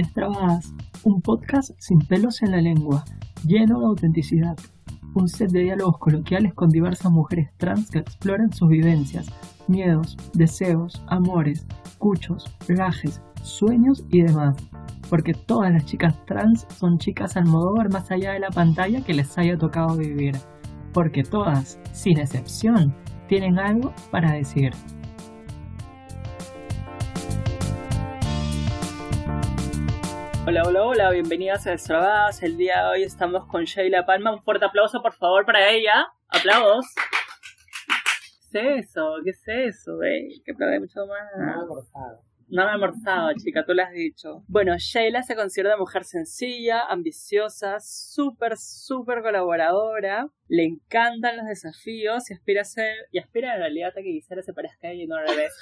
Destrabadas, 0.00 0.72
un 1.04 1.20
podcast 1.20 1.72
sin 1.78 1.98
pelos 1.98 2.40
en 2.40 2.52
la 2.52 2.62
lengua, 2.62 3.04
lleno 3.46 3.80
de 3.80 3.84
autenticidad. 3.84 4.56
Un 5.14 5.28
set 5.28 5.50
de 5.50 5.60
diálogos 5.60 5.98
coloquiales 5.98 6.54
con 6.54 6.70
diversas 6.70 7.12
mujeres 7.12 7.50
trans 7.58 7.90
que 7.90 7.98
exploran 7.98 8.50
sus 8.50 8.70
vivencias, 8.70 9.30
miedos, 9.68 10.16
deseos, 10.32 11.04
amores, 11.08 11.66
cuchos, 11.98 12.50
rajes, 12.66 13.20
sueños 13.42 14.02
y 14.08 14.22
demás. 14.22 14.56
Porque 15.10 15.34
todas 15.34 15.70
las 15.70 15.84
chicas 15.84 16.14
trans 16.24 16.66
son 16.74 16.96
chicas 16.96 17.36
al 17.36 17.44
ver 17.44 17.90
más 17.92 18.10
allá 18.10 18.32
de 18.32 18.40
la 18.40 18.50
pantalla 18.50 19.04
que 19.04 19.12
les 19.12 19.36
haya 19.36 19.58
tocado 19.58 19.98
vivir. 19.98 20.34
Porque 20.94 21.24
todas, 21.24 21.78
sin 21.92 22.18
excepción, 22.20 22.94
tienen 23.28 23.58
algo 23.58 23.92
para 24.10 24.32
decir. 24.32 24.72
Hola, 30.50 30.64
hola, 30.64 30.82
hola, 30.82 31.10
bienvenidas 31.12 31.64
a 31.68 31.70
Destrabadas. 31.70 32.42
El 32.42 32.56
día 32.56 32.82
de 32.82 32.88
hoy 32.88 33.02
estamos 33.04 33.46
con 33.46 33.66
Sheila 33.66 34.04
Palma. 34.04 34.32
Un 34.32 34.42
fuerte 34.42 34.64
aplauso, 34.64 35.00
por 35.00 35.12
favor, 35.12 35.46
para 35.46 35.70
ella. 35.70 36.08
Aplausos. 36.26 36.86
¿Qué 38.50 38.78
es 38.78 38.88
eso? 38.88 39.14
¿Qué 39.22 39.30
es 39.30 39.42
eso? 39.46 40.02
Eh? 40.02 40.42
Que 40.44 40.50
aplaude 40.50 40.80
mucho 40.80 41.06
más. 41.06 41.20
Nada 41.38 41.60
almorzado. 41.60 42.24
Nada 42.48 42.72
almorzado, 42.72 43.30
chica, 43.34 43.64
tú 43.64 43.74
lo 43.74 43.84
has 43.84 43.92
dicho. 43.92 44.42
Bueno, 44.48 44.74
Sheila 44.76 45.22
se 45.22 45.36
considera 45.36 45.76
una 45.76 45.78
mujer 45.78 46.02
sencilla, 46.02 46.82
ambiciosa, 46.84 47.78
súper, 47.78 48.56
súper 48.56 49.22
colaboradora. 49.22 50.26
Le 50.48 50.64
encantan 50.64 51.36
los 51.36 51.46
desafíos 51.46 52.28
y 52.28 52.34
aspira 52.34 52.62
a 52.62 52.64
ser, 52.64 52.92
y 53.12 53.20
aspira 53.20 53.54
en 53.54 53.60
realidad 53.60 53.90
a 53.90 54.02
que 54.02 54.10
Gisela 54.10 54.42
se 54.42 54.52
parezca 54.52 54.88
a 54.88 54.90
ella 54.90 55.04
y 55.04 55.06
no 55.06 55.14
al 55.14 55.28
revés. 55.28 55.52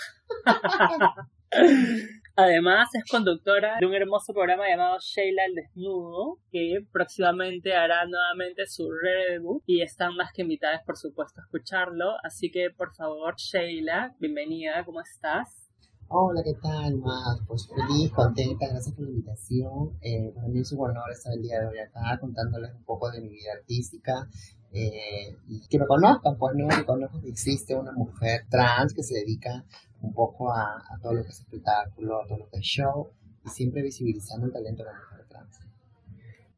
Además, 2.41 2.89
es 2.95 3.03
conductora 3.11 3.79
de 3.81 3.87
un 3.87 3.95
hermoso 3.95 4.33
programa 4.33 4.63
llamado 4.69 4.97
Sheila 5.01 5.45
el 5.47 5.57
Desnudo, 5.57 6.39
que 6.53 6.87
próximamente 6.93 7.75
hará 7.75 8.07
nuevamente 8.07 8.65
su 8.69 8.89
debut 9.29 9.61
y 9.67 9.83
están 9.83 10.15
más 10.15 10.31
que 10.33 10.43
invitadas, 10.43 10.85
por 10.87 10.97
supuesto, 10.97 11.41
a 11.41 11.43
escucharlo. 11.43 12.13
Así 12.23 12.53
que, 12.53 12.71
por 12.71 12.95
favor, 12.95 13.35
Sheila, 13.37 14.15
bienvenida, 14.21 14.85
¿cómo 14.85 15.01
estás? 15.01 15.69
Hola, 16.07 16.41
¿qué 16.45 16.55
tal, 16.63 16.99
Más? 16.99 17.41
Pues 17.49 17.69
feliz, 17.69 18.13
contenta, 18.13 18.69
gracias 18.71 18.95
por 18.95 19.07
la 19.07 19.11
invitación. 19.11 19.99
Eh, 20.01 20.31
para 20.33 20.47
mí 20.47 20.61
es 20.61 20.71
un 20.71 20.89
honor 20.89 21.11
estar 21.11 21.33
el 21.35 21.43
día 21.43 21.59
de 21.59 21.67
hoy 21.67 21.79
acá 21.81 22.21
contándoles 22.21 22.73
un 22.73 22.85
poco 22.85 23.11
de 23.11 23.21
mi 23.21 23.31
vida 23.31 23.51
artística. 23.59 24.29
Eh, 24.71 25.37
y 25.49 25.67
que 25.67 25.79
me 25.81 25.87
conozcan, 25.89 26.39
pues 26.39 26.55
no, 26.55 26.69
que 26.69 26.85
conozcan 26.85 27.21
que 27.21 27.31
existe 27.31 27.75
una 27.75 27.91
mujer 27.91 28.43
trans 28.49 28.95
que 28.95 29.03
se 29.03 29.15
dedica 29.15 29.65
un 30.01 30.13
poco 30.15 30.53
a, 30.53 30.83
todo 31.03 31.15
lo 31.15 31.23
que 31.23 31.31
es 31.31 31.41
espectáculo, 31.41 32.23
a 32.23 32.27
todo 32.27 32.39
lo 32.39 32.49
que 32.49 32.59
es 32.59 32.65
show, 32.65 33.11
y 33.45 33.49
siempre 33.49 33.83
visibilizando 33.83 34.47
el 34.47 34.53
talento 34.53 34.85
de 34.85 34.91
la 34.91 34.99
mujer 34.99 35.27
trans. 35.29 35.59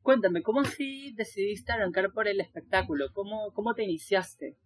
Cuéntame, 0.03 0.43
¿cómo 0.43 0.61
así 0.61 1.13
decidiste 1.15 1.73
arrancar 1.73 2.13
por 2.13 2.27
el 2.29 2.41
espectáculo? 2.41 3.07
¿Cómo, 3.13 3.53
cómo 3.53 3.75
te 3.75 3.85
iniciaste? 3.85 4.57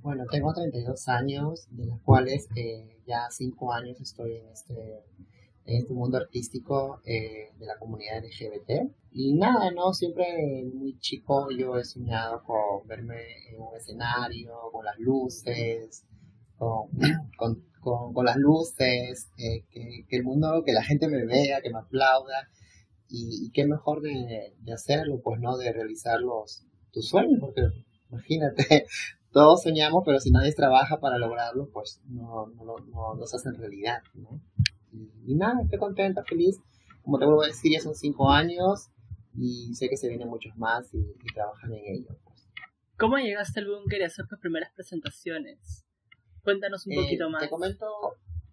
Bueno, 0.00 0.24
tengo 0.30 0.52
32 0.52 1.08
años, 1.08 1.66
de 1.70 1.86
los 1.86 2.00
cuales 2.02 2.48
eh, 2.56 3.00
ya 3.06 3.26
5 3.30 3.72
años 3.72 4.00
estoy 4.00 4.36
en 4.36 4.48
este, 4.48 5.04
en 5.64 5.76
este 5.76 5.92
mundo 5.92 6.18
artístico 6.18 7.00
eh, 7.04 7.52
de 7.58 7.66
la 7.66 7.78
comunidad 7.78 8.22
LGBT. 8.24 8.90
Y 9.12 9.34
nada, 9.34 9.70
¿no? 9.70 9.92
Siempre 9.92 10.64
muy 10.72 10.98
chico 11.00 11.48
yo 11.50 11.76
he 11.76 11.84
soñado 11.84 12.42
con 12.44 12.86
verme 12.86 13.16
en 13.50 13.60
un 13.60 13.76
escenario, 13.76 14.54
con 14.72 14.84
las 14.84 14.98
luces, 14.98 16.04
con, 16.56 16.88
con 17.36 17.67
con, 17.80 18.24
las 18.24 18.36
luces, 18.36 19.30
eh, 19.38 19.64
que, 19.70 20.16
el 20.16 20.24
mundo, 20.24 20.62
que 20.64 20.72
la 20.72 20.82
gente 20.82 21.08
me 21.08 21.24
vea, 21.24 21.60
que 21.60 21.70
me 21.70 21.78
aplauda. 21.78 22.48
Y, 23.08 23.50
qué 23.52 23.66
mejor 23.66 24.02
de, 24.02 24.54
hacerlo, 24.72 25.20
pues, 25.22 25.40
¿no? 25.40 25.56
De 25.56 25.72
realizar 25.72 26.20
los, 26.20 26.64
tus 26.92 27.08
sueños, 27.08 27.38
porque 27.40 27.62
imagínate, 28.10 28.86
todos 29.32 29.62
soñamos, 29.62 30.02
pero 30.04 30.20
si 30.20 30.30
nadie 30.30 30.52
trabaja 30.52 31.00
para 31.00 31.18
lograrlo, 31.18 31.70
pues 31.72 32.02
no, 32.06 32.48
no, 32.48 32.76
no, 32.78 33.14
no 33.14 33.26
se 33.26 33.36
hace 33.36 33.48
en 33.48 33.56
realidad, 33.56 34.02
¿no? 34.14 34.40
Y, 34.92 35.34
nada, 35.34 35.62
estoy 35.62 35.78
contenta, 35.78 36.22
feliz. 36.24 36.60
Como 37.02 37.18
te 37.18 37.24
vuelvo 37.24 37.42
a 37.42 37.46
decir, 37.46 37.72
ya 37.72 37.80
son 37.80 37.94
cinco 37.94 38.30
años 38.30 38.90
y 39.34 39.74
sé 39.74 39.88
que 39.88 39.96
se 39.96 40.08
vienen 40.08 40.28
muchos 40.28 40.56
más 40.56 40.92
y, 40.92 41.02
trabajan 41.34 41.72
en 41.72 41.96
ello. 41.96 42.18
Pues. 42.24 42.48
¿Cómo 42.98 43.16
llegaste 43.18 43.60
al 43.60 43.68
búnker 43.68 44.00
y 44.00 44.04
hacer 44.04 44.26
tus 44.26 44.38
primeras 44.38 44.70
presentaciones? 44.74 45.87
Cuéntanos 46.48 46.86
un 46.86 46.94
poquito 46.94 47.26
eh, 47.26 47.30
más. 47.30 47.42
Te 47.42 47.50
comento 47.50 47.86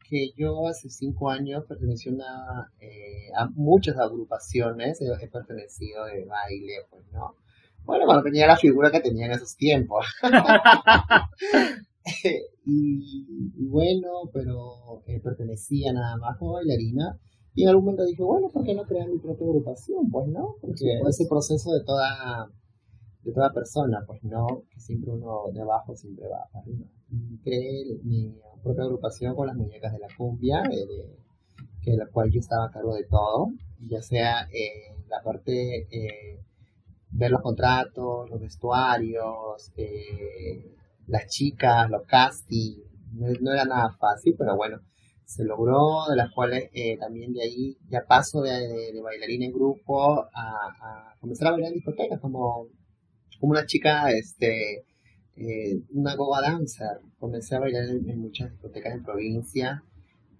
que 0.09 0.33
yo 0.35 0.67
hace 0.67 0.89
cinco 0.89 1.29
años 1.29 1.63
pertenecí 1.65 2.09
eh, 2.09 3.29
a 3.37 3.47
muchas 3.51 3.97
agrupaciones, 3.97 4.99
he, 4.99 5.27
pertenecido 5.29 6.03
de 6.03 6.25
baile, 6.25 6.73
pues, 6.89 7.05
¿no? 7.13 7.37
Bueno, 7.85 8.03
cuando 8.05 8.23
tenía 8.23 8.47
la 8.47 8.57
figura 8.57 8.91
que 8.91 8.99
tenía 8.99 9.27
en 9.27 9.31
esos 9.31 9.55
tiempos. 9.55 10.05
y, 12.65 13.65
bueno, 13.65 14.29
pero 14.33 15.01
eh, 15.07 15.21
pertenecía 15.21 15.93
nada 15.93 16.17
más 16.17 16.37
como 16.37 16.55
bailarina. 16.55 17.17
Y 17.53 17.63
en 17.63 17.69
algún 17.69 17.85
momento 17.85 18.03
dije, 18.03 18.23
bueno, 18.23 18.49
¿por 18.49 18.65
qué 18.65 18.75
no 18.75 18.83
crear 18.83 19.07
mi 19.07 19.19
propia 19.19 19.47
agrupación? 19.47 20.09
Pues 20.11 20.27
no, 20.27 20.57
porque 20.59 20.99
ese 21.07 21.27
proceso 21.29 21.71
de 21.71 21.85
toda 21.85 22.51
de 23.25 23.33
toda 23.33 23.51
persona, 23.51 24.03
pues 24.05 24.23
no, 24.23 24.63
que 24.69 24.79
siempre 24.79 25.11
uno 25.11 25.45
de 25.51 25.61
abajo 25.61 25.95
siempre 25.95 26.27
va. 26.27 26.47
Creé 27.43 27.97
mi 28.03 28.35
propia 28.63 28.83
agrupación 28.83 29.35
con 29.35 29.47
las 29.47 29.55
muñecas 29.55 29.91
de 29.93 29.99
la 29.99 30.07
cumbia, 30.15 30.61
eh, 30.71 31.17
que 31.81 31.97
la 31.97 32.05
cual 32.07 32.29
yo 32.31 32.39
estaba 32.39 32.67
a 32.67 32.71
cargo 32.71 32.93
de 32.93 33.05
todo, 33.05 33.47
ya 33.87 34.01
sea 34.01 34.47
eh, 34.53 34.95
la 35.09 35.23
parte, 35.23 35.87
eh, 35.89 36.39
ver 37.09 37.31
los 37.31 37.41
contratos, 37.41 38.29
los 38.29 38.39
vestuarios, 38.39 39.71
las 41.07 41.27
chicas, 41.27 41.89
los 41.89 42.03
castings, 42.03 42.83
no, 43.13 43.53
era 43.53 43.65
nada 43.65 43.89
fácil, 43.99 44.35
pero 44.37 44.55
bueno, 44.55 44.81
se 45.23 45.43
logró, 45.45 46.07
de 46.09 46.15
las 46.15 46.31
cuales 46.31 46.69
también 46.99 47.33
de 47.33 47.41
ahí 47.41 47.77
ya 47.89 48.05
paso 48.05 48.41
de, 48.41 48.51
de, 48.93 49.01
bailarina 49.01 49.45
en 49.45 49.53
grupo 49.53 50.21
a, 50.21 50.27
a, 50.33 51.15
comenzar 51.19 51.47
a 51.47 51.51
bailar 51.51 51.69
en 51.69 51.75
discotecas 51.75 52.19
como 52.19 52.67
como 53.39 53.51
una 53.51 53.65
chica, 53.65 54.09
este, 54.11 54.85
eh, 55.35 55.81
una 55.91 56.15
goa 56.15 56.41
dancer. 56.41 56.99
Comencé 57.19 57.55
a 57.55 57.59
bailar 57.59 57.83
en, 57.89 58.19
muchas 58.19 58.51
discotecas 58.51 58.93
en 58.93 59.03
provincia, 59.03 59.83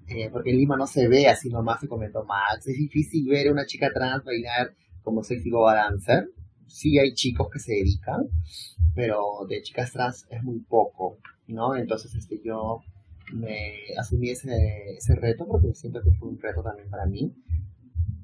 eh, 0.08 0.30
porque 0.32 0.52
en 0.52 0.58
Lima 0.58 0.78
no 0.78 0.88
se 0.88 1.08
ve 1.08 1.28
así 1.28 1.50
nomás, 1.50 1.82
se 1.82 1.88
comentó 1.88 2.24
Max. 2.26 2.68
Es 2.68 2.78
difícil 2.78 3.28
ver 3.28 3.48
a 3.48 3.52
una 3.52 3.66
chica 3.66 3.90
trans 3.94 4.24
bailar 4.24 4.74
como 5.04 5.24
sexy 5.24 5.50
goa 5.50 5.76
dancer. 5.76 6.30
Sí 6.68 6.98
hay 6.98 7.14
chicos 7.14 7.48
que 7.52 7.60
se 7.60 7.74
dedican, 7.74 8.28
pero 8.96 9.46
de 9.48 9.62
chicas 9.62 9.92
trans 9.92 10.26
es 10.30 10.44
muy 10.44 10.60
poco, 10.60 11.20
¿no? 11.48 11.76
Entonces, 11.76 12.14
este, 12.16 12.42
yo 12.44 12.82
me 13.34 13.74
asumí 14.00 14.30
ese, 14.30 14.50
ese 14.98 15.16
reto 15.16 15.46
porque 15.48 15.74
siento 15.74 16.02
que 16.02 16.12
fue 16.12 16.30
un 16.30 16.40
reto 16.40 16.64
también 16.64 16.90
para 16.90 17.06
mí. 17.06 17.34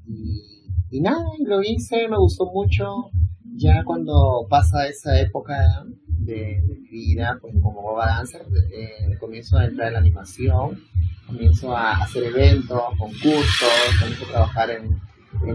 Y, 0.08 0.42
y 0.90 1.02
nada, 1.02 1.24
lo 1.46 1.62
hice, 1.62 2.08
me 2.08 2.18
gustó 2.18 2.46
mucho 2.52 3.12
ya 3.56 3.84
cuando 3.84 4.45
pasa 4.50 4.88
esa 4.88 5.19
época 5.19 5.85
de, 6.07 6.62
mi 6.67 6.79
vida, 6.89 7.38
pues 7.41 7.53
como 7.62 7.81
Boba 7.81 8.06
Dancer, 8.07 8.45
eh, 8.72 9.17
comienzo 9.19 9.57
a 9.57 9.66
entrar 9.66 9.88
en 9.88 9.94
la 9.94 10.00
animación, 10.00 10.84
comienzo 11.28 11.75
a 11.75 11.97
hacer 12.03 12.23
eventos, 12.23 12.81
concursos, 12.97 13.69
comienzo 14.00 14.25
a 14.25 14.29
trabajar 14.29 14.69
en, 14.72 15.01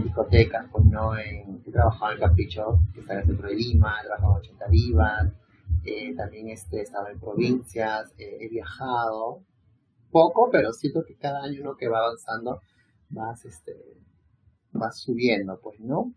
discotecas, 0.03 0.65
pues 0.71 0.85
no, 0.85 1.17
en, 1.17 1.61
he 1.65 1.71
trabajado 1.71 2.11
en 2.11 2.19
Capricho, 2.19 2.79
que 2.93 2.99
está 2.99 3.13
en 3.13 3.19
el 3.19 3.25
centro 3.25 3.47
de 3.47 3.55
Lima, 3.55 3.95
he 4.01 4.05
trabajado 4.05 4.33
en 4.33 4.39
80 4.39 4.67
Vivas, 4.67 5.33
eh, 5.85 6.15
también 6.15 6.49
este, 6.49 6.79
he 6.79 6.81
estado 6.81 7.07
en 7.07 7.19
provincias, 7.19 8.11
eh, 8.17 8.37
he 8.41 8.49
viajado, 8.49 9.43
poco, 10.11 10.49
pero 10.51 10.73
siento 10.73 11.05
que 11.05 11.15
cada 11.15 11.43
año 11.43 11.61
uno 11.61 11.77
que 11.77 11.87
va 11.87 11.99
avanzando, 11.99 12.59
vas, 13.09 13.45
este, 13.45 13.75
vas 14.73 14.99
subiendo, 14.99 15.59
pues, 15.61 15.79
¿no? 15.79 16.13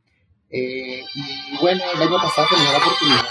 Eh, 0.53 1.03
y 1.15 1.59
bueno, 1.61 1.83
el 1.95 2.03
año 2.03 2.17
pasado 2.17 2.49
tenía 2.51 2.73
la 2.73 2.79
oportunidad 2.79 3.25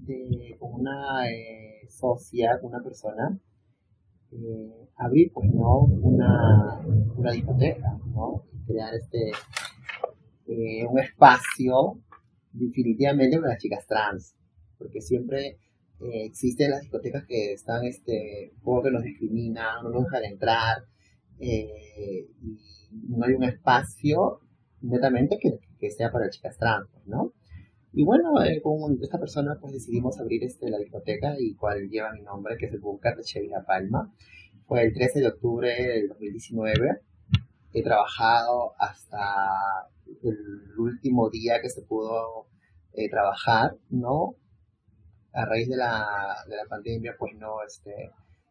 de, 0.00 0.56
con 0.58 0.80
una 0.80 1.30
eh, 1.30 1.86
socia, 1.88 2.58
una 2.62 2.82
persona, 2.82 3.38
eh, 4.32 4.88
abrir 4.96 5.30
pues 5.32 5.48
no 5.52 5.78
una, 5.80 6.80
una 7.16 7.30
discoteca, 7.30 7.98
¿no? 8.12 8.44
crear 8.66 8.94
este 8.94 9.30
eh, 10.48 10.84
un 10.84 10.98
espacio 10.98 12.00
definitivamente 12.52 13.38
para 13.38 13.52
las 13.52 13.62
chicas 13.62 13.86
trans, 13.86 14.34
porque 14.76 15.00
siempre 15.00 15.58
eh, 16.00 16.24
existen 16.26 16.70
las 16.70 16.80
discotecas 16.80 17.24
que 17.26 17.52
están 17.52 17.84
este, 17.84 18.52
poco 18.62 18.82
que 18.82 18.90
nos 18.90 19.04
discriminan, 19.04 19.84
no 19.84 19.90
nos 19.90 20.04
dejan 20.04 20.24
entrar, 20.24 20.84
eh, 21.38 22.28
no 23.08 23.24
hay 23.26 23.34
un 23.34 23.44
espacio 23.44 24.40
netamente 24.82 25.38
que, 25.38 25.90
sea 25.90 26.12
para 26.12 26.30
chicas 26.30 26.56
trans, 26.58 26.88
¿no? 27.06 27.32
Y 27.92 28.04
bueno, 28.04 28.42
eh, 28.42 28.62
con 28.62 28.98
esta 29.02 29.18
persona 29.18 29.58
pues 29.60 29.74
decidimos 29.74 30.18
abrir 30.20 30.44
este, 30.44 30.70
la 30.70 30.78
discoteca 30.78 31.34
y 31.38 31.54
cual 31.54 31.88
lleva 31.88 32.12
mi 32.12 32.22
nombre, 32.22 32.56
que 32.56 32.66
es 32.66 32.72
el 32.72 32.80
Bunker 32.80 33.16
de 33.16 33.22
Sheila 33.22 33.64
Palma. 33.66 34.12
fue 34.66 34.82
el 34.82 34.94
13 34.94 35.20
de 35.20 35.28
octubre 35.28 35.68
del 35.68 36.08
2019. 36.08 37.00
He 37.74 37.82
trabajado 37.82 38.74
hasta 38.78 39.18
el 40.22 40.78
último 40.78 41.30
día 41.30 41.60
que 41.60 41.68
se 41.68 41.82
pudo 41.82 42.46
eh, 42.92 43.10
trabajar, 43.10 43.76
¿no? 43.90 44.36
A 45.32 45.46
raíz 45.46 45.68
de 45.68 45.76
la, 45.76 46.36
de 46.48 46.56
la 46.56 46.64
pandemia, 46.66 47.16
pues 47.18 47.34
no, 47.34 47.62
este, 47.66 48.10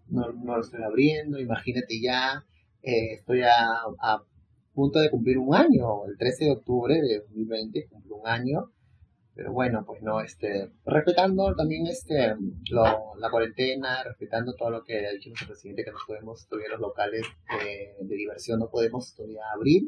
no 0.10 0.32
lo 0.32 0.62
estoy 0.62 0.84
abriendo. 0.84 1.40
Imagínate 1.40 2.02
ya, 2.02 2.44
eh, 2.82 3.14
estoy 3.14 3.42
a, 3.44 3.74
a 4.00 4.24
punto 4.74 5.00
de 5.00 5.10
cumplir 5.10 5.38
un 5.38 5.56
año, 5.56 6.06
el 6.06 6.18
13 6.18 6.46
de 6.46 6.52
octubre 6.52 7.02
de 7.02 7.20
2020 7.20 7.88
cumple 7.90 8.14
un 8.14 8.28
año 8.28 8.72
pero 9.34 9.54
bueno, 9.54 9.84
pues 9.86 10.02
no, 10.02 10.20
este, 10.20 10.72
respetando 10.86 11.56
también 11.56 11.88
este, 11.88 12.36
la 12.70 13.30
cuarentena, 13.32 14.04
respetando 14.04 14.54
todo 14.56 14.70
lo 14.70 14.84
que 14.84 15.08
ha 15.08 15.12
dicho 15.12 15.30
nuestro 15.30 15.48
presidente, 15.48 15.86
que 15.86 15.92
no 15.92 15.98
podemos 16.06 16.48
todavía 16.48 16.70
los 16.72 16.82
locales 16.82 17.26
eh, 17.66 17.96
de 18.02 18.16
diversión, 18.16 18.60
no 18.60 18.70
podemos 18.70 19.16
todavía 19.16 19.44
abrir. 19.56 19.84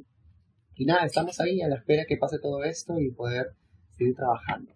Y 0.75 0.85
nada, 0.85 1.05
estamos 1.05 1.39
ahí 1.41 1.61
a 1.61 1.67
la 1.67 1.75
espera 1.75 2.05
que 2.07 2.17
pase 2.17 2.39
todo 2.39 2.63
esto 2.63 2.99
y 2.99 3.11
poder 3.11 3.47
seguir 3.91 4.15
trabajando. 4.15 4.71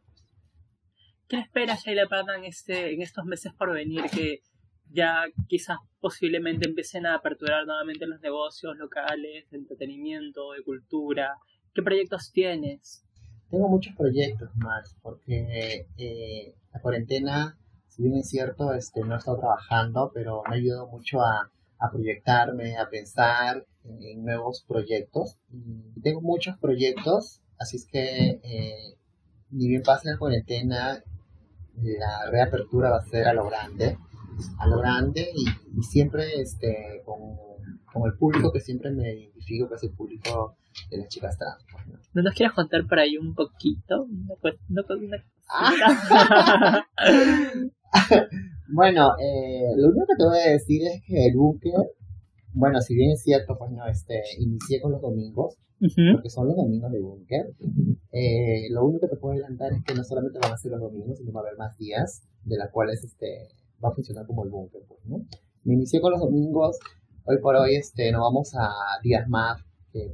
¿Qué 1.27 1.39
esperas, 1.39 1.83
Sheila 1.83 2.07
Pata, 2.07 2.35
en, 2.35 2.43
este, 2.43 2.93
en 2.93 3.01
estos 3.01 3.25
meses 3.25 3.53
por 3.57 3.73
venir? 3.73 4.03
Que 4.13 4.41
ya 4.91 5.25
quizás 5.47 5.77
posiblemente 5.99 6.67
empiecen 6.67 7.05
a 7.05 7.15
aperturar 7.15 7.65
nuevamente 7.65 8.05
los 8.07 8.21
negocios 8.21 8.77
locales 8.77 9.49
de 9.49 9.57
entretenimiento, 9.57 10.51
de 10.51 10.63
cultura. 10.63 11.37
¿Qué 11.73 11.81
proyectos 11.81 12.31
tienes? 12.31 13.03
Tengo 13.49 13.69
muchos 13.69 13.95
proyectos 13.95 14.49
más, 14.57 14.97
porque 15.01 15.87
eh, 15.97 16.55
la 16.73 16.81
cuarentena, 16.81 17.57
si 17.87 18.03
bien 18.03 18.15
es 18.15 18.29
cierto, 18.29 18.73
este, 18.73 19.01
no 19.01 19.15
he 19.15 19.17
estado 19.17 19.37
trabajando, 19.37 20.11
pero 20.13 20.43
me 20.49 20.55
ha 20.55 20.59
ayudado 20.59 20.87
mucho 20.87 21.21
a, 21.21 21.49
proyectarme, 21.91 22.77
a 22.77 22.89
pensar 22.89 23.65
en, 23.85 24.23
nuevos 24.23 24.65
proyectos. 24.67 25.37
Tengo 26.01 26.21
muchos 26.21 26.57
proyectos, 26.57 27.41
así 27.57 27.77
es 27.77 27.87
que 27.87 28.39
eh, 28.43 28.97
ni 29.51 29.67
bien 29.69 29.83
pase 29.83 30.09
la 30.09 30.17
cuarentena, 30.17 31.03
la 31.75 32.29
reapertura 32.31 32.89
va 32.89 32.97
a 32.97 33.05
ser 33.05 33.27
a 33.27 33.33
lo 33.33 33.45
grande, 33.45 33.97
a 34.59 34.67
lo 34.67 34.79
grande 34.79 35.27
y, 35.33 35.83
siempre 35.83 36.41
este, 36.41 37.01
con, 37.05 37.19
con, 37.91 38.09
el 38.09 38.17
público 38.17 38.51
que 38.51 38.59
siempre 38.59 38.91
me 38.91 39.13
identifico, 39.13 39.69
que 39.69 39.75
es 39.75 39.83
el 39.83 39.91
público 39.91 40.57
de 40.89 40.97
las 40.97 41.07
chicas 41.07 41.37
trans. 41.37 41.63
Pues, 41.71 41.87
¿no? 41.87 42.21
nos 42.21 42.33
quieres 42.33 42.53
contar 42.53 42.85
por 42.87 42.99
ahí 42.99 43.17
un 43.17 43.33
poquito? 43.33 44.07
Ah. 45.49 46.83
bueno, 48.69 49.11
eh, 49.19 49.71
lo 49.75 49.87
único 49.89 50.05
que 50.07 50.15
te 50.17 50.25
voy 50.25 50.39
a 50.39 50.51
decir 50.51 50.81
es 50.85 51.01
que 51.05 51.27
el 51.27 51.35
búnker, 51.35 51.73
bueno, 52.53 52.81
si 52.81 52.95
bien 52.95 53.11
es 53.11 53.21
cierto, 53.23 53.57
pues 53.57 53.71
no, 53.71 53.87
este, 53.87 54.21
inicié 54.39 54.81
con 54.81 54.91
los 54.91 55.01
domingos, 55.01 55.57
porque 55.79 56.29
son 56.29 56.47
los 56.47 56.55
domingos 56.55 56.91
de 56.91 56.99
búnker. 56.99 57.45
Eh, 58.11 58.67
lo 58.71 58.85
único 58.85 59.01
que 59.01 59.15
te 59.15 59.17
puedo 59.17 59.33
adelantar 59.33 59.73
es 59.73 59.83
que 59.83 59.93
no 59.93 60.03
solamente 60.03 60.39
van 60.41 60.53
a 60.53 60.57
ser 60.57 60.71
los 60.71 60.81
domingos, 60.81 61.19
sino 61.19 61.31
va 61.31 61.41
a 61.41 61.43
haber 61.43 61.57
más 61.57 61.77
días, 61.77 62.23
de 62.43 62.57
las 62.57 62.71
cuales 62.71 63.03
este, 63.03 63.49
va 63.83 63.89
a 63.89 63.91
funcionar 63.91 64.25
como 64.25 64.43
el 64.43 64.49
búnker, 64.49 64.81
pues, 64.87 65.05
¿no? 65.05 65.25
Me 65.63 65.73
inicié 65.73 65.99
con 65.99 66.11
los 66.11 66.21
domingos, 66.21 66.77
hoy 67.25 67.37
por 67.39 67.55
hoy 67.55 67.75
este, 67.75 68.11
no 68.11 68.21
vamos 68.21 68.53
a 68.55 68.69
días 69.03 69.27
más, 69.27 69.61
que 69.91 70.13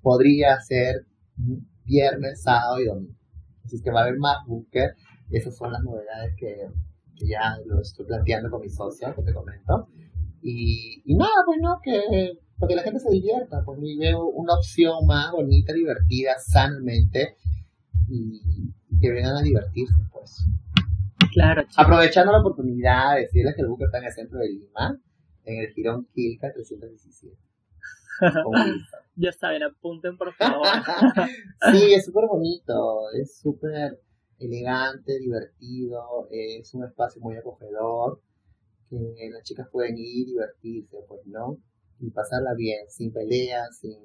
podría 0.00 0.60
ser 0.60 1.06
viernes, 1.84 2.42
sábado 2.42 2.80
y 2.80 2.86
domingo. 2.86 3.14
Así 3.64 3.80
que 3.82 3.90
va 3.90 4.00
a 4.00 4.02
haber 4.04 4.18
más 4.18 4.38
búnker. 4.46 4.94
Esas 5.30 5.56
son 5.56 5.72
las 5.72 5.82
novedades 5.82 6.34
que, 6.36 6.68
ya 7.26 7.56
lo 7.66 7.80
estoy 7.80 8.04
planteando 8.06 8.50
con 8.50 8.60
mi 8.60 8.68
socia, 8.68 9.14
que 9.14 9.22
te 9.22 9.32
comento. 9.32 9.88
Y, 10.42 11.02
nada, 11.14 11.32
pues 11.46 11.58
no, 11.60 11.80
que 11.82 12.38
porque 12.58 12.76
la 12.76 12.82
gente 12.82 13.00
se 13.00 13.10
divierta, 13.10 13.62
pues 13.64 13.80
y 13.82 13.98
veo 13.98 14.26
una 14.26 14.54
opción 14.54 15.06
más 15.06 15.32
bonita, 15.32 15.72
divertida, 15.72 16.34
sanamente, 16.38 17.36
y, 18.08 18.72
que 19.00 19.10
vengan 19.10 19.36
a 19.36 19.42
divertirse, 19.42 19.94
pues. 20.12 20.44
Claro. 21.34 21.64
Aprovechando 21.76 22.32
la 22.32 22.40
oportunidad 22.40 23.14
de 23.14 23.22
decirles 23.22 23.54
que 23.54 23.62
el 23.62 23.68
búnker 23.68 23.86
está 23.86 23.98
en 23.98 24.04
el 24.04 24.12
centro 24.12 24.38
de 24.38 24.48
Lima, 24.48 25.00
en 25.44 25.60
el 25.60 25.72
Girón 25.72 26.08
Quilca 26.14 26.52
317. 26.52 27.36
ya 29.16 29.32
saben, 29.32 29.64
apunten 29.64 30.16
por 30.16 30.32
favor. 30.34 30.66
sí, 31.72 31.92
es 31.92 32.04
súper 32.04 32.26
bonito, 32.28 33.10
es 33.20 33.38
súper 33.38 34.00
elegante, 34.38 35.18
divertido, 35.18 36.28
es 36.30 36.72
un 36.74 36.84
espacio 36.84 37.20
muy 37.20 37.36
acogedor, 37.36 38.20
que 38.90 39.30
las 39.30 39.42
chicas 39.42 39.68
pueden 39.70 39.96
ir, 39.98 40.26
divertirse, 40.26 40.98
pues, 41.08 41.26
¿no? 41.26 41.58
Y 42.00 42.10
pasarla 42.10 42.54
bien, 42.54 42.88
sin 42.88 43.12
peleas, 43.12 43.78
sin... 43.78 43.98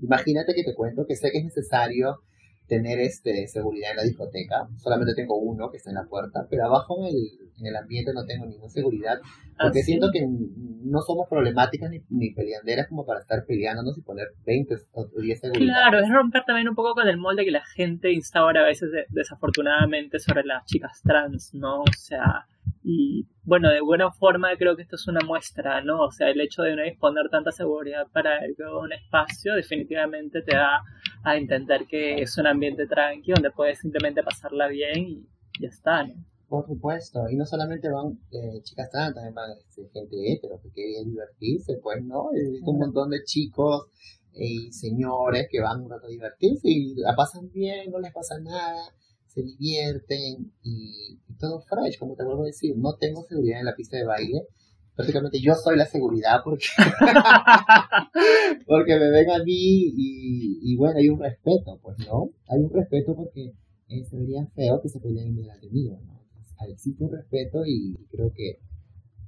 Imagínate 0.00 0.54
que 0.54 0.64
te 0.64 0.74
cuento 0.74 1.06
que 1.06 1.16
sé 1.16 1.30
que 1.30 1.38
es 1.38 1.44
necesario 1.44 2.20
tener 2.66 3.00
este 3.00 3.46
seguridad 3.48 3.90
en 3.90 3.96
la 3.98 4.02
discoteca. 4.04 4.68
Solamente 4.78 5.14
tengo 5.14 5.36
uno 5.36 5.70
que 5.70 5.76
está 5.76 5.90
en 5.90 5.96
la 5.96 6.04
puerta, 6.04 6.46
pero 6.48 6.66
abajo 6.66 6.96
en 7.00 7.06
el, 7.06 7.50
en 7.58 7.66
el 7.66 7.76
ambiente 7.76 8.12
no 8.14 8.24
tengo 8.24 8.46
ninguna 8.46 8.70
seguridad, 8.70 9.18
porque 9.60 9.80
¿Ah, 9.80 9.84
siento 9.84 10.08
que 10.12 10.26
no 10.26 11.00
somos 11.02 11.28
problemáticas 11.28 11.90
ni, 11.90 12.00
ni, 12.10 12.32
peleanderas 12.32 12.88
como 12.88 13.04
para 13.04 13.20
estar 13.20 13.44
peleándonos 13.46 13.96
y 13.98 14.02
poner 14.02 14.28
20 14.44 14.74
o 14.92 15.08
10 15.20 15.40
seguridad. 15.40 15.74
Claro, 15.74 16.00
es 16.00 16.10
romper 16.10 16.44
también 16.46 16.68
un 16.68 16.74
poco 16.74 16.94
con 16.94 17.08
el 17.08 17.18
molde 17.18 17.44
que 17.44 17.50
la 17.50 17.64
gente 17.74 18.12
instaura 18.12 18.62
a 18.62 18.64
veces 18.66 18.90
desafortunadamente 19.10 20.18
sobre 20.18 20.44
las 20.44 20.64
chicas 20.64 21.00
trans, 21.04 21.54
¿no? 21.54 21.82
O 21.82 21.92
sea, 21.96 22.46
y 22.82 23.26
bueno, 23.44 23.70
de 23.70 23.80
buena 23.80 24.10
forma 24.10 24.48
creo 24.56 24.76
que 24.76 24.82
esto 24.82 24.96
es 24.96 25.06
una 25.08 25.20
muestra, 25.24 25.82
¿no? 25.82 26.00
O 26.02 26.10
sea, 26.10 26.30
el 26.30 26.40
hecho 26.40 26.62
de 26.62 26.76
no 26.76 26.82
disponer 26.82 27.28
tanta 27.30 27.52
seguridad 27.52 28.06
para 28.12 28.40
un 28.80 28.92
espacio 28.92 29.54
definitivamente 29.54 30.42
te 30.42 30.56
da 30.56 30.82
a 31.24 31.36
entender 31.36 31.86
que 31.86 32.22
es 32.22 32.36
un 32.38 32.46
ambiente 32.46 32.86
tranquilo 32.86 33.36
donde 33.36 33.50
puedes 33.50 33.78
simplemente 33.78 34.22
pasarla 34.22 34.68
bien 34.68 35.08
y 35.08 35.26
ya 35.60 35.68
está, 35.68 36.06
¿no? 36.06 36.14
Por 36.48 36.66
supuesto, 36.66 37.30
y 37.30 37.36
no 37.36 37.46
solamente 37.46 37.88
van 37.88 38.18
eh, 38.30 38.60
chicas 38.62 38.90
trans, 38.90 39.14
también 39.14 39.34
van 39.34 39.52
este, 39.52 39.88
gente 39.90 40.32
hetero 40.32 40.60
que 40.60 40.70
quiere 40.70 41.04
divertirse, 41.04 41.78
pues, 41.82 42.04
¿no? 42.04 42.30
Visto 42.30 42.70
un 42.70 42.78
montón 42.78 43.10
de 43.10 43.24
chicos 43.24 43.86
y 44.34 44.70
señores 44.70 45.46
que 45.50 45.60
van 45.60 45.82
un 45.82 45.90
rato 45.90 46.06
a 46.06 46.10
divertirse 46.10 46.68
y 46.68 46.94
la 46.96 47.14
pasan 47.14 47.50
bien, 47.50 47.90
no 47.90 47.98
les 48.00 48.12
pasa 48.12 48.38
nada 48.40 48.92
se 49.32 49.42
divierten 49.42 50.52
y, 50.62 51.18
todo 51.38 51.60
fresh, 51.60 51.98
como 51.98 52.14
te 52.14 52.22
vuelvo 52.22 52.42
a 52.42 52.46
decir, 52.46 52.76
no 52.76 52.94
tengo 52.96 53.24
seguridad 53.24 53.58
en 53.58 53.66
la 53.66 53.74
pista 53.74 53.96
de 53.96 54.04
baile, 54.04 54.46
prácticamente 54.94 55.40
yo 55.40 55.54
soy 55.54 55.76
la 55.76 55.86
seguridad 55.86 56.40
porque, 56.44 56.66
porque 58.66 58.98
me 58.98 59.10
ven 59.10 59.30
a 59.30 59.38
mí 59.42 59.92
y, 59.94 60.76
bueno, 60.76 60.98
hay 60.98 61.08
un 61.08 61.20
respeto, 61.20 61.78
pues, 61.82 61.98
¿no? 62.06 62.30
Hay 62.48 62.60
un 62.60 62.70
respeto 62.72 63.14
porque 63.14 63.52
eh, 63.88 64.04
se 64.04 64.16
vería 64.16 64.46
feo 64.54 64.80
que 64.82 64.88
se 64.88 65.00
peleen 65.00 65.28
en 65.28 65.36
delante 65.36 65.68
mío, 65.70 65.98
¿no? 66.04 66.22
existe 66.68 67.02
un 67.02 67.10
respeto 67.10 67.62
y 67.66 67.96
creo 68.10 68.32
que 68.34 68.58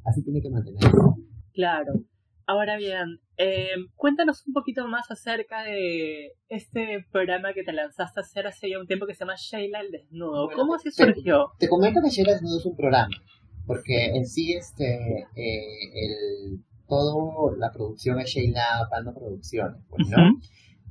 así 0.05 0.23
tiene 0.23 0.41
que 0.41 0.51
mantenerse. 0.51 0.89
Claro. 1.53 1.93
Ahora 2.47 2.77
bien, 2.77 3.21
eh, 3.39 3.75
cuéntanos 3.97 4.47
un 4.47 4.53
poquito 4.53 4.87
más 4.87 5.11
acerca 5.11 5.63
de 5.63 6.33
este 6.49 7.05
programa 7.11 7.55
que 7.55 7.65
te 7.65 7.73
lanzaste 7.73 8.21
a 8.21 8.23
hacer 8.23 8.47
hace 8.47 8.69
ya 8.69 8.79
un 8.79 8.87
tiempo 8.87 9.07
que 9.07 9.15
se 9.15 9.21
llama 9.21 9.35
Sheila 9.37 9.81
el 9.81 9.91
Desnudo. 9.91 10.51
¿Cómo 10.55 10.75
así 10.75 10.91
surgió? 10.91 11.53
Te, 11.59 11.69
comento 11.69 12.01
que 12.03 12.11
Sheila 12.11 12.33
el 12.33 12.37
Desnudo 12.41 12.59
es 12.59 12.67
un 12.67 12.77
programa, 12.77 13.17
porque 13.67 14.07
en 14.07 14.27
sí 14.27 14.53
este, 14.55 15.27
eh, 15.37 15.91
el, 15.95 16.65
todo 16.89 17.55
la 17.57 17.71
producción 17.73 18.21
es 18.21 18.31
Sheila 18.31 18.87
Pando 18.91 19.15
Producciones, 19.15 19.83
pues, 19.89 20.09
¿no? 20.09 20.19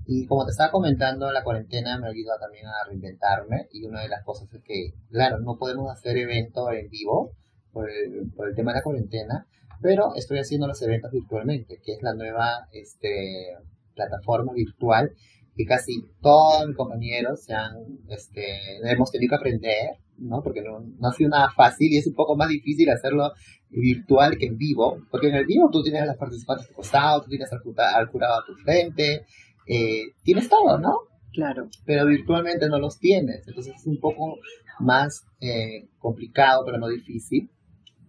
Y 0.05 0.25
como 0.25 0.45
te 0.45 0.51
estaba 0.51 0.71
comentando, 0.71 1.31
la 1.31 1.43
cuarentena 1.43 1.97
me 1.97 2.07
ayudado 2.07 2.39
también 2.39 2.65
a 2.65 2.87
reinventarme 2.87 3.67
y 3.71 3.85
una 3.85 4.01
de 4.01 4.09
las 4.09 4.23
cosas 4.23 4.53
es 4.53 4.61
que, 4.63 4.93
claro, 5.09 5.39
no 5.39 5.57
podemos 5.57 5.89
hacer 5.91 6.17
eventos 6.17 6.67
en 6.73 6.89
vivo 6.89 7.31
por 7.71 7.89
el, 7.89 8.29
por 8.35 8.49
el 8.49 8.55
tema 8.55 8.73
de 8.73 8.79
la 8.79 8.83
cuarentena, 8.83 9.47
pero 9.81 10.13
estoy 10.15 10.39
haciendo 10.39 10.67
los 10.67 10.81
eventos 10.81 11.11
virtualmente, 11.11 11.79
que 11.83 11.93
es 11.93 12.01
la 12.01 12.13
nueva 12.13 12.67
este, 12.73 13.55
plataforma 13.95 14.51
virtual 14.53 15.13
que 15.55 15.65
casi 15.65 16.03
todos 16.21 16.67
mis 16.67 16.75
compañeros 16.75 17.43
se 17.43 17.53
han, 17.53 17.75
este, 18.09 18.77
hemos 18.83 19.11
tenido 19.11 19.29
que 19.29 19.35
aprender, 19.35 19.97
¿no? 20.23 20.41
Porque 20.41 20.61
no, 20.61 20.79
no 20.79 21.07
ha 21.07 21.13
sido 21.13 21.29
nada 21.29 21.49
fácil 21.55 21.91
y 21.91 21.97
es 21.97 22.07
un 22.07 22.13
poco 22.13 22.35
más 22.35 22.49
difícil 22.49 22.89
hacerlo 22.89 23.31
virtual 23.69 24.37
que 24.37 24.45
en 24.45 24.57
vivo, 24.57 25.01
porque 25.09 25.29
en 25.29 25.35
el 25.35 25.45
vivo 25.45 25.69
tú 25.71 25.83
tienes 25.83 26.01
a 26.01 26.05
las 26.05 26.17
participantes 26.17 26.65
a 26.65 26.69
tu 26.69 26.75
costado, 26.75 27.21
tú 27.21 27.29
tienes 27.29 27.51
al, 27.51 27.59
jurado 28.07 28.41
a 28.41 28.45
tu 28.45 28.53
frente, 28.55 29.25
eh, 29.67 30.03
tienes 30.23 30.49
todo, 30.49 30.79
¿no? 30.79 30.99
Claro. 31.31 31.67
Pero 31.85 32.05
virtualmente 32.05 32.69
no 32.69 32.79
los 32.79 32.99
tienes, 32.99 33.47
entonces 33.47 33.75
es 33.75 33.87
un 33.87 33.99
poco 33.99 34.37
más 34.79 35.25
eh, 35.39 35.87
complicado, 35.97 36.63
pero 36.65 36.77
no 36.77 36.87
difícil. 36.87 37.49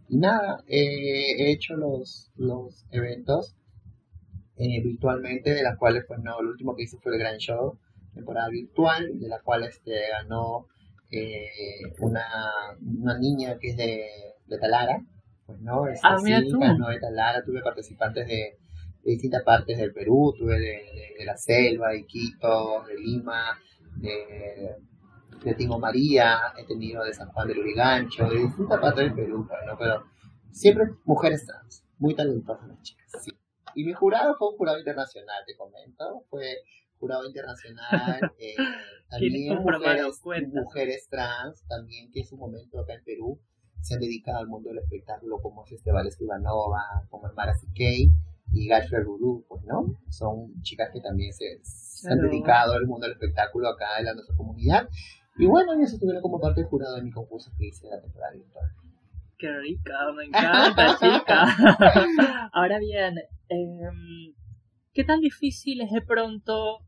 Y 0.08 0.18
nada, 0.18 0.62
he 0.68 1.50
hecho 1.50 1.76
los, 1.76 2.30
los 2.36 2.84
eventos 2.90 3.56
eh, 4.56 4.80
virtualmente, 4.82 5.52
de 5.52 5.62
las 5.62 5.76
cuales, 5.78 6.04
pues 6.06 6.20
no, 6.22 6.38
el 6.40 6.46
último 6.46 6.76
que 6.76 6.84
hice 6.84 6.98
fue 6.98 7.12
el 7.12 7.18
Gran 7.18 7.38
Show, 7.38 7.78
temporada 8.14 8.48
virtual, 8.48 9.18
de 9.18 9.28
la 9.28 9.40
cual 9.40 9.64
este, 9.64 10.10
ganó 10.10 10.68
eh, 11.20 11.92
una, 12.00 12.24
una 12.80 13.18
niña 13.18 13.58
que 13.58 13.70
es 13.70 13.76
de, 13.76 14.06
de 14.46 14.58
Talara, 14.58 14.98
Pues 15.46 15.60
no, 15.60 15.86
es 15.86 16.00
Ah, 16.02 16.14
así, 16.14 16.24
mira 16.24 16.40
tú. 16.50 16.58
Canoeta 16.58 17.10
Lara, 17.10 17.42
tuve 17.44 17.60
participantes 17.62 18.26
de, 18.26 18.34
de 19.02 19.10
distintas 19.10 19.42
partes 19.42 19.76
del 19.78 19.92
Perú, 19.92 20.34
tuve 20.38 20.54
de, 20.58 20.60
de- 20.60 21.14
de 21.18 21.24
la 21.24 21.36
selva, 21.36 21.90
de 21.90 22.04
Quito, 22.06 22.82
de 22.88 22.94
Lima, 22.96 23.58
de, 23.96 24.76
de 25.44 25.54
Tingo 25.54 25.78
María, 25.78 26.38
he 26.56 26.64
tenido 26.64 27.04
de 27.04 27.12
San 27.12 27.28
Juan 27.28 27.48
del 27.48 27.58
Urigancho, 27.58 28.28
de 28.28 28.38
distintas 28.38 28.80
partes 28.80 29.04
del 29.04 29.14
Perú, 29.14 29.46
pues, 29.48 29.60
¿no? 29.66 29.76
pero 29.78 30.04
siempre 30.50 30.86
mujeres 31.04 31.44
trans, 31.46 31.84
muy 31.98 32.14
talentosas 32.14 32.66
las 32.68 32.82
chicas, 32.82 33.10
sí. 33.22 33.30
Y 33.76 33.84
mi 33.84 33.92
jurado 33.92 34.34
fue 34.36 34.50
un 34.50 34.56
jurado 34.56 34.78
internacional, 34.78 35.42
te 35.46 35.56
comento, 35.56 36.24
fue 36.30 36.58
jurado 37.04 37.26
internacional, 37.26 38.20
eh, 38.38 38.54
también 39.10 39.58
mujeres, 39.62 40.22
mujeres 40.52 41.08
trans, 41.10 41.62
también 41.68 42.10
que 42.10 42.20
en 42.20 42.26
su 42.26 42.36
momento 42.36 42.80
acá 42.80 42.94
en 42.94 43.04
Perú 43.04 43.38
se 43.82 43.94
han 43.94 44.00
dedicado 44.00 44.38
al 44.38 44.46
mundo 44.48 44.70
del 44.70 44.78
espectáculo, 44.78 45.36
como 45.42 45.64
es 45.66 45.72
Esteban 45.72 46.06
Ivanova, 46.18 46.80
como 47.10 47.30
Mara 47.36 47.52
Kay 47.76 48.08
y 48.52 48.68
Gashfer 48.68 49.04
Guru, 49.04 49.44
pues, 49.46 49.62
¿no? 49.64 49.98
Son 50.08 50.50
chicas 50.62 50.88
que 50.92 51.00
también 51.00 51.32
se, 51.34 51.58
se 51.62 52.08
han 52.08 52.16
Claro. 52.18 52.30
dedicado 52.30 52.72
al 52.72 52.86
mundo 52.86 53.04
del 53.06 53.12
espectáculo 53.12 53.68
acá 53.68 53.98
en 53.98 54.06
la 54.06 54.14
nuestra 54.14 54.34
comunidad. 54.36 54.88
Y 55.36 55.46
bueno, 55.46 55.74
ellos 55.74 55.92
estuvieron 55.92 56.22
como 56.22 56.40
parte 56.40 56.60
del 56.62 56.70
jurado 56.70 56.96
de 56.96 57.02
mi 57.02 57.10
concurso 57.10 57.50
que 57.58 57.66
hice 57.66 57.86
la 57.88 58.00
temporada 58.00 58.32
virtual. 58.32 58.70
Qué 59.36 59.48
rica, 59.58 59.92
me 60.16 60.24
encanta, 60.24 60.96
chica. 61.00 61.44
Ahora 62.54 62.78
bien, 62.78 63.16
em, 63.48 64.32
¿qué 64.94 65.04
tan 65.04 65.20
difícil 65.20 65.80
es 65.82 65.90
de 65.90 66.00
pronto 66.00 66.78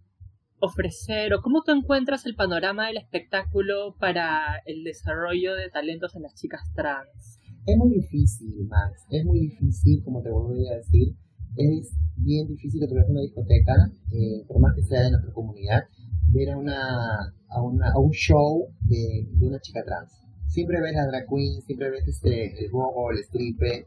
ofrecer 0.60 1.34
o 1.34 1.42
cómo 1.42 1.62
tú 1.62 1.72
encuentras 1.72 2.26
el 2.26 2.34
panorama 2.34 2.86
del 2.86 2.96
espectáculo 2.98 3.96
para 3.98 4.62
el 4.64 4.84
desarrollo 4.84 5.54
de 5.54 5.70
talentos 5.70 6.14
en 6.16 6.22
las 6.22 6.34
chicas 6.34 6.62
trans? 6.74 7.40
Es 7.66 7.76
muy 7.76 7.90
difícil, 7.94 8.66
Max. 8.68 9.04
Es 9.10 9.24
muy 9.24 9.40
difícil, 9.40 10.02
como 10.04 10.22
te 10.22 10.30
voy 10.30 10.66
a 10.68 10.76
decir. 10.76 11.14
Es 11.56 11.96
bien 12.16 12.46
difícil 12.46 12.80
que 12.80 12.86
tú 12.86 12.94
veas 12.94 13.08
una 13.08 13.22
discoteca, 13.22 13.74
eh, 14.12 14.44
por 14.46 14.60
más 14.60 14.74
que 14.74 14.82
sea 14.82 15.02
de 15.02 15.10
nuestra 15.10 15.32
comunidad, 15.32 15.82
ver 16.28 16.50
a, 16.50 16.56
una, 16.58 17.34
a, 17.48 17.62
una, 17.62 17.90
a 17.90 17.98
un 17.98 18.12
show 18.12 18.68
de, 18.82 19.26
de 19.32 19.46
una 19.46 19.58
chica 19.60 19.82
trans. 19.84 20.12
Siempre 20.46 20.80
ves 20.80 20.94
la 20.94 21.06
drag 21.06 21.26
queen, 21.28 21.62
siempre 21.62 21.90
ves 21.90 22.06
este, 22.06 22.64
el 22.64 22.70
gogo, 22.70 23.10
el 23.10 23.18
stripper, 23.18 23.86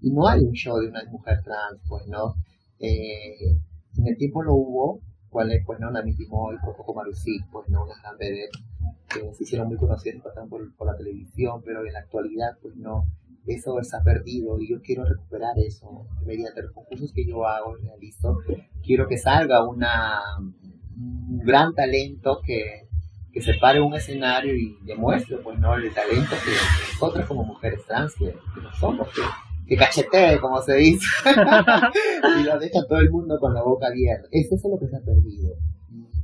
y 0.00 0.10
no 0.10 0.28
hay 0.28 0.40
un 0.40 0.52
show 0.52 0.78
de 0.78 0.88
una 0.88 1.02
mujer 1.10 1.42
trans, 1.42 1.80
pues 1.88 2.06
no. 2.06 2.34
Eh, 2.78 3.58
en 3.96 4.06
el 4.06 4.16
tiempo 4.16 4.42
lo 4.42 4.54
hubo, 4.54 5.00
cual 5.28 5.52
es, 5.52 5.64
pues 5.64 5.78
no, 5.80 5.90
Nami 5.90 6.14
Timol, 6.14 6.58
Coco 6.60 6.94
Marusí, 6.94 7.38
pues 7.52 7.68
no, 7.68 7.84
unas 7.84 8.00
gran 8.00 8.16
vedettes 8.16 8.62
que 9.08 9.34
se 9.34 9.44
hicieron 9.44 9.68
muy 9.68 9.76
conocidas 9.76 10.22
pasaron 10.22 10.48
por, 10.48 10.74
por 10.76 10.86
la 10.86 10.96
televisión, 10.96 11.62
pero 11.64 11.84
en 11.86 11.92
la 11.92 12.00
actualidad, 12.00 12.58
pues 12.60 12.76
no, 12.76 13.06
eso 13.46 13.78
se 13.82 13.96
ha 13.96 14.02
perdido 14.02 14.58
y 14.60 14.68
yo 14.70 14.80
quiero 14.82 15.04
recuperar 15.04 15.56
eso 15.58 16.06
mediante 16.24 16.62
los 16.62 16.72
concursos 16.72 17.12
que 17.12 17.26
yo 17.26 17.46
hago 17.46 17.76
realizo. 17.76 18.38
Quiero 18.82 19.06
que 19.06 19.18
salga 19.18 19.64
una, 19.64 20.20
un 20.38 21.38
gran 21.44 21.74
talento 21.74 22.40
que, 22.44 22.88
que 23.32 23.40
se 23.40 23.54
pare 23.54 23.80
un 23.80 23.94
escenario 23.94 24.54
y 24.56 24.76
demuestre, 24.82 25.36
pues 25.38 25.58
no, 25.58 25.74
el 25.76 25.92
talento 25.94 26.34
que 26.44 26.50
nosotras 26.92 27.26
como 27.26 27.44
mujeres 27.44 27.84
trans 27.86 28.14
que, 28.16 28.26
que 28.26 28.60
no 28.60 28.72
somos, 28.72 29.08
que, 29.14 29.22
que 29.66 29.76
cachetee, 29.76 30.40
como 30.40 30.62
se 30.62 30.74
dice, 30.74 31.06
y 32.40 32.44
lo 32.44 32.58
deja 32.58 32.86
todo 32.88 32.98
el 32.98 33.10
mundo 33.10 33.38
con 33.40 33.52
la 33.52 33.62
boca 33.62 33.88
abierta. 33.88 34.28
Es 34.30 34.50
eso 34.50 34.68
lo 34.68 34.78
que 34.78 34.88
se 34.88 34.96
ha 34.96 35.00
perdido. 35.00 35.54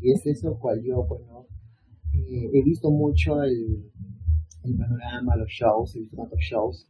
Y 0.00 0.12
es 0.12 0.26
eso 0.26 0.58
cual 0.58 0.80
yo, 0.82 1.04
pues 1.08 1.22
no, 1.26 1.46
eh, 2.14 2.50
he 2.52 2.62
visto 2.62 2.90
mucho 2.90 3.42
el, 3.42 3.90
el 4.64 4.76
panorama, 4.76 5.36
los 5.36 5.48
shows, 5.48 5.94
he 5.96 6.00
visto 6.00 6.16
tantos 6.16 6.40
shows, 6.40 6.86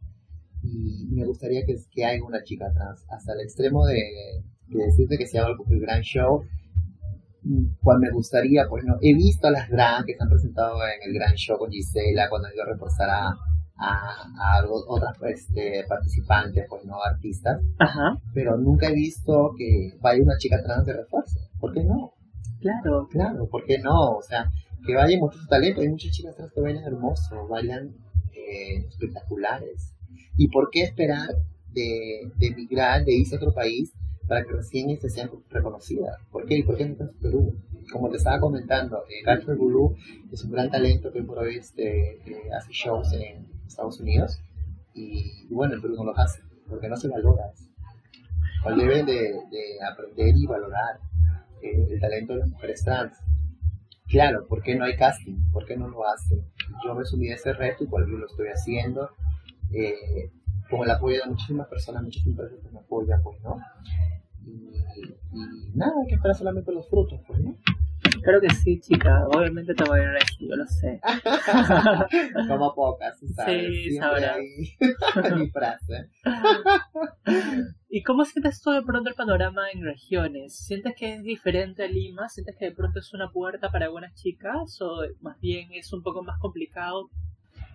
y 0.63 1.07
me 1.11 1.25
gustaría 1.25 1.65
que, 1.65 1.75
que 1.91 2.05
haya 2.05 2.23
una 2.23 2.43
chica 2.43 2.71
trans, 2.73 3.05
hasta 3.09 3.33
el 3.33 3.41
extremo 3.41 3.85
de, 3.85 4.01
de 4.67 4.85
decirte 4.85 5.17
que 5.17 5.27
se 5.27 5.39
haga 5.39 5.49
el, 5.49 5.73
el 5.73 5.79
gran 5.79 6.01
show, 6.01 6.43
cual 7.81 7.99
me 7.99 8.11
gustaría, 8.11 8.67
pues 8.69 8.83
no, 8.85 8.95
he 9.01 9.13
visto 9.13 9.47
a 9.47 9.51
las 9.51 9.69
gran 9.69 10.05
que 10.05 10.15
se 10.15 10.23
han 10.23 10.29
presentado 10.29 10.77
en 10.77 11.09
el 11.09 11.13
gran 11.13 11.35
show 11.35 11.57
con 11.57 11.71
Gisela, 11.71 12.29
cuando 12.29 12.47
han 12.47 12.53
ido 12.53 12.63
a 12.63 12.67
reforzar 12.67 13.09
a, 13.09 13.35
a, 13.77 14.23
a 14.37 14.65
otras 14.67 15.17
este, 15.23 15.83
participantes, 15.87 16.65
pues 16.69 16.85
no, 16.85 17.01
artistas, 17.03 17.61
Ajá, 17.79 18.17
pero 18.33 18.57
nunca 18.57 18.87
he 18.89 18.93
visto 18.93 19.51
que 19.57 19.97
vaya 20.01 20.23
una 20.23 20.37
chica 20.37 20.61
trans 20.63 20.85
de 20.85 20.93
refuerzo, 20.93 21.39
¿por 21.59 21.73
qué 21.73 21.83
no? 21.83 22.13
claro. 22.61 23.07
Claro, 23.11 23.47
¿por 23.49 23.65
qué 23.65 23.77
no? 23.79 24.17
O 24.17 24.21
sea, 24.21 24.49
que 24.85 24.95
vayan 24.95 25.19
mucho 25.19 25.37
su 25.37 25.47
talento. 25.47 25.81
Hay 25.81 25.89
muchas 25.89 26.11
chicas 26.11 26.35
trans 26.35 26.51
que 26.53 26.61
bailan 26.61 26.83
hermoso, 26.83 27.47
bailan 27.47 27.93
eh, 28.33 28.85
espectaculares. 28.87 29.93
¿Y 30.37 30.47
por 30.49 30.69
qué 30.71 30.81
esperar 30.81 31.29
de, 31.71 32.31
de 32.37 32.47
emigrar, 32.47 33.03
de 33.03 33.13
irse 33.13 33.35
a 33.35 33.37
otro 33.37 33.53
país 33.53 33.93
para 34.27 34.43
que 34.43 34.53
recién 34.53 34.89
este 34.89 35.09
sean 35.09 35.29
reconocidas? 35.49 36.17
¿Por 36.31 36.45
qué? 36.45 36.57
¿Y 36.57 36.63
por 36.63 36.77
qué 36.77 36.85
no 36.85 36.95
en 36.99 37.19
Perú? 37.21 37.55
Como 37.91 38.09
te 38.09 38.17
estaba 38.17 38.39
comentando, 38.39 39.03
eh, 39.09 39.23
Garfield 39.25 39.59
Gulu 39.59 39.95
es 40.31 40.43
un 40.43 40.51
gran 40.51 40.71
talento 40.71 41.11
que 41.11 41.21
por 41.21 41.39
hoy 41.39 41.57
este, 41.57 42.13
eh, 42.13 42.49
hace 42.57 42.71
shows 42.71 43.11
en 43.13 43.45
Estados 43.73 43.99
Unidos 43.99 44.39
y, 44.93 45.47
bueno, 45.53 45.73
en 45.75 45.81
Perú 45.81 45.95
no 45.95 46.03
los 46.05 46.17
hace, 46.17 46.41
porque 46.69 46.87
no 46.87 46.95
se 46.95 47.07
valora 47.07 47.43
eso. 47.53 47.65
Cual 48.61 48.77
deben 48.77 49.05
de, 49.05 49.13
de 49.13 49.63
aprender 49.91 50.33
y 50.37 50.45
valorar 50.45 50.99
eh, 51.61 51.87
el 51.89 51.99
talento 51.99 52.33
de 52.33 52.39
las 52.39 52.49
mujeres 52.49 52.83
trans. 52.83 53.13
Claro, 54.07 54.45
¿por 54.47 54.61
qué 54.61 54.75
no 54.75 54.85
hay 54.85 54.95
casting? 54.95 55.37
¿Por 55.51 55.65
qué 55.65 55.75
no 55.75 55.87
lo 55.87 56.07
hacen? 56.07 56.39
Yo 56.85 56.93
me 56.95 57.03
sumí 57.03 57.29
a 57.29 57.35
ese 57.35 57.51
reto 57.53 57.85
por 57.89 58.07
yo 58.09 58.17
lo 58.17 58.27
estoy 58.27 58.47
haciendo. 58.47 59.09
eh, 59.73 60.31
con 60.69 60.81
el 60.83 60.91
apoyo 60.91 61.17
de 61.21 61.29
muchísimas 61.29 61.67
personas, 61.67 62.03
muchas 62.03 62.25
empresas 62.25 62.57
me 62.71 62.79
apoyan, 62.79 63.21
pues, 63.21 63.39
¿no? 63.43 63.57
Y, 64.45 64.77
y 65.33 65.71
nada, 65.75 65.93
hay 66.01 66.07
que 66.07 66.15
esperar 66.15 66.35
solamente 66.35 66.71
los 66.71 66.87
frutos, 66.89 67.19
pues, 67.27 67.39
¿no? 67.41 67.55
Claro 68.23 68.39
que 68.41 68.49
sí, 68.51 68.79
chica. 68.79 69.25
Obviamente 69.27 69.73
te 69.73 69.83
voy 69.83 69.99
a 69.99 70.03
ir 70.03 70.09
yo 70.39 70.55
lo 70.55 70.65
sé. 70.65 70.99
Como 72.47 72.73
pocas, 72.73 73.19
¿sabes? 73.35 73.65
Sí, 73.67 73.89
Siempre 73.91 73.99
sabrás. 73.99 74.37
hay 74.37 75.35
mi 75.39 75.49
frase. 75.49 76.09
¿Y 77.89 78.01
cómo 78.03 78.25
sientes 78.25 78.61
tú 78.61 78.71
de 78.71 78.81
pronto 78.81 79.09
el 79.09 79.15
panorama 79.15 79.63
en 79.73 79.83
regiones? 79.83 80.55
¿Sientes 80.55 80.93
que 80.97 81.15
es 81.15 81.23
diferente 81.23 81.83
a 81.83 81.87
Lima? 81.87 82.29
¿Sientes 82.29 82.55
que 82.57 82.65
de 82.65 82.71
pronto 82.71 82.99
es 82.99 83.13
una 83.13 83.29
puerta 83.31 83.69
para 83.71 83.85
algunas 83.85 84.13
chicas? 84.15 84.81
¿O 84.81 85.01
más 85.21 85.39
bien 85.39 85.69
es 85.73 85.91
un 85.93 86.01
poco 86.01 86.23
más 86.23 86.39
complicado? 86.39 87.09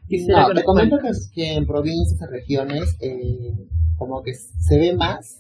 Quisiera 0.09 0.43
No, 0.43 0.49
que 0.49 0.55
te 0.55 0.65
comento 0.65 0.99
que, 0.99 1.11
que 1.35 1.55
en 1.55 1.67
provincias, 1.67 2.21
en 2.23 2.31
regiones, 2.31 2.97
eh, 3.01 3.53
como 3.97 4.23
que 4.23 4.33
se 4.35 4.79
ve 4.79 4.95
más. 4.95 5.39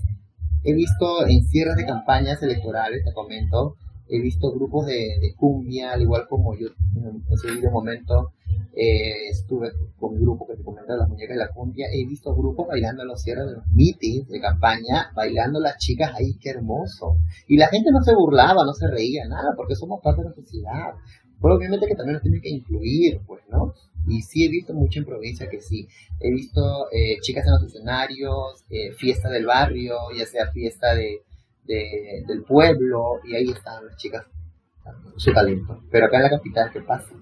He 0.64 0.74
visto 0.74 1.26
en 1.26 1.44
cierres 1.44 1.76
de 1.76 1.86
campañas 1.86 2.42
electorales, 2.42 3.04
te 3.04 3.12
comento, 3.14 3.76
he 4.08 4.20
visto 4.20 4.52
grupos 4.52 4.86
de, 4.86 5.34
cumbia, 5.36 5.92
al 5.92 6.02
igual 6.02 6.26
como 6.28 6.56
yo 6.56 6.68
en 6.96 7.22
ese 7.30 7.70
momento 7.70 8.32
eh, 8.74 9.28
estuve 9.30 9.72
con 9.98 10.14
mi 10.14 10.20
grupo 10.20 10.46
que 10.46 10.56
te 10.56 10.62
comento 10.62 10.92
de 10.92 10.98
las 10.98 11.08
muñecas 11.08 11.36
de 11.36 11.44
la 11.44 11.50
cumbia, 11.50 11.86
he 11.92 12.06
visto 12.06 12.34
grupos 12.34 12.68
bailando 12.68 13.02
en 13.02 13.08
los 13.08 13.20
cierres 13.20 13.46
de 13.46 13.52
los 13.54 13.66
meetings 13.68 14.28
de 14.28 14.40
campaña, 14.40 15.10
bailando 15.14 15.60
las 15.60 15.78
chicas 15.78 16.14
ahí, 16.14 16.34
qué 16.40 16.50
hermoso. 16.50 17.16
Y 17.48 17.56
la 17.56 17.68
gente 17.68 17.90
no 17.90 18.02
se 18.02 18.14
burlaba, 18.14 18.64
no 18.64 18.72
se 18.72 18.88
reía, 18.88 19.26
nada, 19.26 19.54
porque 19.56 19.74
somos 19.74 20.00
parte 20.00 20.22
de 20.22 20.28
la 20.28 20.34
sociedad. 20.34 20.94
Pero 21.40 21.54
obviamente 21.54 21.86
que 21.86 21.94
también 21.94 22.14
nos 22.14 22.22
tienen 22.22 22.40
que 22.40 22.50
incluir, 22.50 23.20
pues, 23.26 23.42
¿no? 23.48 23.72
Y 24.08 24.22
sí 24.22 24.44
he 24.44 24.48
visto 24.48 24.72
mucho 24.74 25.00
en 25.00 25.06
provincia 25.06 25.48
que 25.48 25.60
sí. 25.60 25.86
He 26.20 26.32
visto 26.32 26.86
eh, 26.90 27.18
chicas 27.20 27.46
en 27.46 27.52
los 27.52 27.64
escenarios, 27.64 28.64
eh, 28.70 28.92
fiesta 28.92 29.28
del 29.28 29.46
barrio, 29.46 29.96
ya 30.16 30.26
sea 30.26 30.50
fiesta 30.50 30.94
de, 30.94 31.22
de- 31.68 32.24
del 32.26 32.42
pueblo, 32.42 33.20
y 33.24 33.36
ahí 33.36 33.50
están 33.50 33.86
las 33.86 33.96
chicas, 33.96 34.26
su 35.16 35.32
talento. 35.32 35.80
Pero 35.90 36.06
acá 36.06 36.16
en 36.16 36.22
la 36.24 36.30
capital, 36.30 36.70
¿qué 36.72 36.80
pasa? 36.80 37.14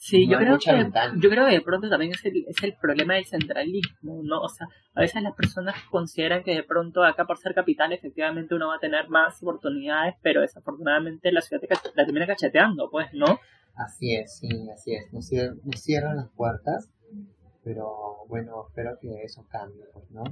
Sí, 0.00 0.26
no 0.26 0.32
yo 0.32 0.38
creo 0.38 0.58
que 0.58 0.72
ventana. 0.72 1.14
yo 1.20 1.28
creo 1.28 1.46
que 1.46 1.52
de 1.52 1.60
pronto 1.60 1.88
también 1.90 2.12
es 2.12 2.24
el, 2.24 2.44
es 2.46 2.62
el 2.62 2.74
problema 2.80 3.14
del 3.14 3.26
centralismo, 3.26 4.20
¿no? 4.22 4.40
O 4.42 4.48
sea, 4.48 4.68
a 4.94 5.00
veces 5.00 5.22
las 5.22 5.34
personas 5.34 5.74
consideran 5.90 6.44
que 6.44 6.54
de 6.54 6.62
pronto 6.62 7.02
acá 7.04 7.24
por 7.26 7.36
ser 7.38 7.52
capital 7.52 7.92
efectivamente 7.92 8.54
uno 8.54 8.68
va 8.68 8.76
a 8.76 8.80
tener 8.80 9.08
más 9.08 9.42
oportunidades, 9.42 10.14
pero 10.22 10.40
desafortunadamente 10.40 11.32
la 11.32 11.40
ciudad 11.40 11.60
te 11.60 11.68
la 11.96 12.04
termina 12.06 12.26
cacheteando, 12.28 12.88
pues, 12.90 13.08
¿no? 13.12 13.40
Así 13.74 14.14
es, 14.14 14.38
sí, 14.38 14.48
así 14.72 14.94
es. 14.94 15.12
Nos, 15.12 15.30
cier- 15.30 15.60
nos 15.64 15.80
cierran 15.82 16.16
las 16.16 16.28
puertas, 16.30 16.88
pero 17.64 18.24
bueno, 18.28 18.66
espero 18.68 18.98
que 19.00 19.22
eso 19.24 19.44
cambie, 19.50 19.84
pues, 19.92 20.08
¿no? 20.12 20.22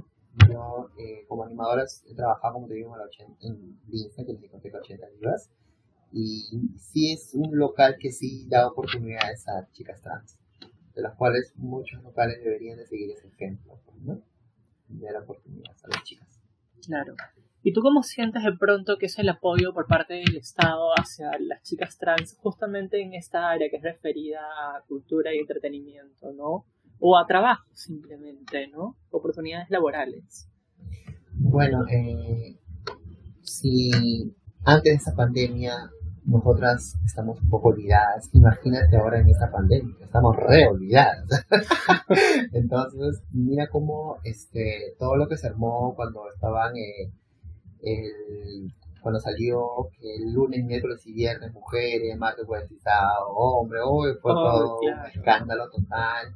Yo, 0.49 0.89
eh, 0.97 1.25
como 1.27 1.43
animadora, 1.45 1.83
he 2.05 2.13
trabajado, 2.15 2.55
como 2.55 2.67
te 2.67 2.75
digo, 2.75 2.93
en, 2.93 2.99
la 2.99 3.05
ochen- 3.05 3.37
en 3.41 3.79
Lince, 3.87 4.25
que 4.25 4.31
es 4.33 4.41
discoteca 4.41 4.79
80 4.79 5.07
Vivas, 5.19 5.49
y 6.11 6.43
sí 6.77 7.11
es 7.11 7.31
un 7.33 7.57
local 7.57 7.97
que 7.99 8.11
sí 8.11 8.45
da 8.47 8.67
oportunidades 8.67 9.47
a 9.47 9.67
chicas 9.71 10.01
trans, 10.01 10.37
de 10.95 11.01
las 11.01 11.15
cuales 11.15 11.53
muchos 11.55 12.01
locales 12.03 12.41
deberían 12.43 12.77
de 12.77 12.85
seguir 12.85 13.11
ese 13.11 13.27
ejemplo, 13.27 13.79
¿no? 14.03 14.21
De 14.87 15.05
dar 15.05 15.23
oportunidades 15.23 15.83
a 15.83 15.87
las 15.89 16.03
chicas. 16.03 16.39
Claro. 16.85 17.15
¿Y 17.63 17.73
tú 17.73 17.81
cómo 17.81 18.03
sientes 18.03 18.43
de 18.43 18.53
pronto 18.53 18.97
que 18.97 19.07
es 19.07 19.19
el 19.19 19.27
apoyo 19.27 19.73
por 19.73 19.87
parte 19.87 20.13
del 20.13 20.37
Estado 20.37 20.91
hacia 20.97 21.31
las 21.39 21.61
chicas 21.63 21.97
trans 21.97 22.37
justamente 22.37 23.01
en 23.01 23.13
esta 23.13 23.49
área 23.49 23.69
que 23.69 23.75
es 23.77 23.83
referida 23.83 24.39
a 24.39 24.83
cultura 24.87 25.33
y 25.33 25.39
entretenimiento, 25.39 26.31
¿no? 26.31 26.65
O 26.99 27.17
a 27.17 27.25
trabajo 27.25 27.65
simplemente, 27.73 28.67
¿no? 28.67 28.95
Oportunidades 29.11 29.69
laborales. 29.69 30.47
Bueno, 31.33 31.85
eh, 31.87 32.57
si 33.41 34.33
antes 34.65 34.91
de 34.91 34.95
esa 34.95 35.15
pandemia 35.15 35.91
nosotras 36.25 36.97
estamos 37.05 37.41
un 37.41 37.49
poco 37.49 37.69
olvidadas, 37.69 38.29
imagínate 38.33 38.97
ahora 38.97 39.19
en 39.19 39.29
esta 39.29 39.49
pandemia, 39.49 39.95
estamos 40.01 40.35
re 40.35 40.67
olvidadas. 40.67 41.25
Entonces, 42.51 43.23
mira 43.31 43.67
cómo 43.69 44.17
este, 44.23 44.95
todo 44.99 45.15
lo 45.15 45.27
que 45.27 45.37
se 45.37 45.47
armó 45.47 45.93
cuando 45.95 46.29
estaban, 46.29 46.75
eh, 46.75 47.09
el, 47.81 48.73
cuando 49.01 49.21
salió 49.21 49.89
el 50.01 50.33
lunes, 50.33 50.65
miércoles 50.65 51.01
y 51.05 51.13
viernes 51.13 51.53
mujeres, 51.53 52.17
martes, 52.17 52.45
jueves 52.45 52.69
hombre, 53.33 53.79
hoy 53.85 54.13
fue 54.21 54.33
oh, 54.33 54.35
todo 54.35 54.79
un 54.81 55.05
escándalo 55.13 55.69
total. 55.69 56.35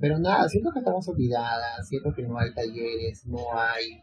Pero 0.00 0.18
nada, 0.18 0.48
siento 0.48 0.70
que 0.72 0.80
estamos 0.80 1.08
olvidadas, 1.08 1.88
siento 1.88 2.12
que 2.12 2.22
no 2.22 2.38
hay 2.38 2.52
talleres, 2.52 3.26
no 3.26 3.38
hay 3.52 4.02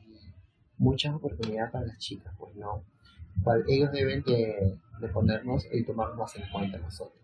muchas 0.77 1.13
oportunidades 1.13 1.71
para 1.71 1.85
las 1.85 1.97
chicas, 1.97 2.33
pues 2.37 2.55
no. 2.55 2.83
ellos 3.67 3.91
deben 3.91 4.23
de, 4.23 4.77
ponernos 5.13 5.65
y 5.71 5.83
tomarnos 5.83 6.17
más 6.17 6.35
en 6.35 6.49
cuenta 6.51 6.77
nosotros. 6.79 7.21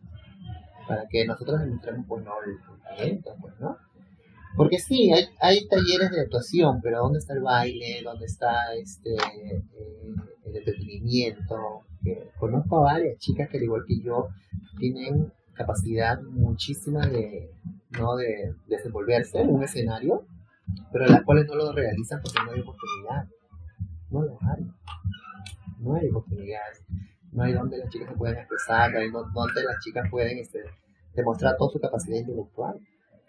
Para 0.87 1.07
que 1.07 1.25
nosotros 1.25 1.59
demostremos, 1.59 2.05
pues 2.07 2.23
no, 2.23 2.31
el, 2.45 2.57
talento, 2.83 3.35
pues 3.41 3.53
no. 3.59 3.77
Porque 4.55 4.79
sí, 4.79 5.11
hay, 5.13 5.25
hay 5.39 5.67
talleres 5.67 6.11
de 6.11 6.21
actuación, 6.21 6.81
pero 6.81 6.99
¿dónde 6.99 7.19
está 7.19 7.33
el 7.33 7.41
baile? 7.41 8.01
¿Dónde 8.03 8.25
está 8.25 8.73
este 8.73 9.13
eh, 9.13 9.63
el 10.45 10.55
entretenimiento? 10.55 11.83
Que 12.03 12.31
conozco 12.39 12.79
a 12.79 12.93
varias 12.93 13.19
chicas 13.19 13.49
que, 13.49 13.57
al 13.57 13.63
igual 13.63 13.83
que 13.87 14.01
yo, 14.01 14.29
tienen 14.79 15.31
capacidad 15.53 16.19
muchísima 16.21 17.05
de, 17.05 17.51
¿no? 17.91 18.15
de 18.15 18.55
desenvolverse 18.67 19.39
en 19.41 19.49
un 19.49 19.63
escenario, 19.63 20.25
pero 20.91 21.05
las 21.07 21.23
cuales 21.23 21.47
no 21.47 21.55
lo 21.55 21.71
realizan 21.71 22.21
porque 22.21 22.39
no 22.45 22.51
hay 22.51 22.61
oportunidad. 22.61 23.27
No 24.09 24.23
lo 24.23 24.37
hay. 24.41 24.67
No 25.79 25.95
hay 25.95 26.09
oportunidades. 26.09 26.83
No 27.31 27.43
hay 27.43 27.53
donde 27.53 27.77
las 27.77 27.89
chicas 27.89 28.09
se 28.09 28.15
pueden 28.15 28.37
expresar, 28.37 28.91
no 28.91 28.99
hay 28.99 29.09
donde 29.11 29.63
las 29.63 29.83
chicas 29.83 30.09
pueden 30.09 30.39
este, 30.39 30.59
demostrar 31.13 31.55
toda 31.57 31.71
su 31.71 31.79
capacidad 31.79 32.17
intelectual. 32.17 32.79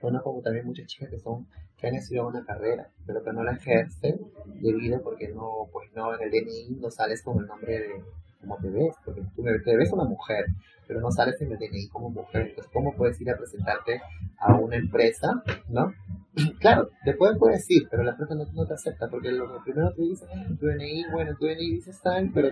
Bueno, 0.00 0.22
como 0.22 0.40
también 0.40 0.66
muchas 0.66 0.86
chicas 0.86 1.10
que 1.10 1.18
son 1.18 1.46
que 1.76 1.88
han 1.88 1.94
estudiado 1.94 2.28
una 2.28 2.44
carrera, 2.44 2.90
pero 3.06 3.22
que 3.22 3.32
no 3.32 3.42
la 3.42 3.52
ejercen 3.52 4.20
debido 4.60 5.02
porque 5.02 5.28
no, 5.28 5.68
pues 5.72 5.90
no, 5.94 6.14
en 6.14 6.22
el 6.22 6.30
DNI 6.30 6.76
no 6.78 6.90
sales 6.90 7.22
con 7.22 7.38
el 7.38 7.46
nombre 7.46 7.78
de 7.78 8.04
cómo 8.40 8.56
te 8.56 8.70
ves, 8.70 8.94
porque 9.04 9.22
tú 9.34 9.42
te 9.42 9.76
ves 9.76 9.92
una 9.92 10.04
mujer, 10.04 10.46
pero 10.86 11.00
no 11.00 11.10
sales 11.10 11.40
en 11.40 11.52
el 11.52 11.58
DNI 11.58 11.88
como 11.88 12.10
mujer. 12.10 12.48
Entonces, 12.48 12.72
¿cómo 12.72 12.94
puedes 12.94 13.20
ir 13.20 13.30
a 13.30 13.36
presentarte 13.36 14.00
a 14.38 14.54
una 14.54 14.76
empresa, 14.76 15.42
no? 15.68 15.92
claro, 16.58 16.90
después 17.04 17.36
puedes 17.38 17.70
ir, 17.70 17.88
pero 17.90 18.02
la 18.02 18.12
empresa 18.12 18.34
no, 18.34 18.66
te 18.66 18.74
acepta, 18.74 19.08
porque 19.08 19.30
lo 19.30 19.62
primero 19.62 19.92
te 19.92 20.02
dice, 20.02 20.26
en 20.32 20.56
tu 20.56 20.66
DNI, 20.66 21.04
bueno, 21.12 21.36
tu 21.36 21.46
DNI 21.46 21.70
dice 21.70 21.92
tal, 22.02 22.30
pero 22.32 22.50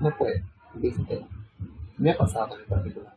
no, 0.00 0.16
puede. 0.16 0.44
me 1.98 2.10
ha 2.10 2.16
pasado 2.16 2.48
también 2.48 2.68
particular. 2.68 3.12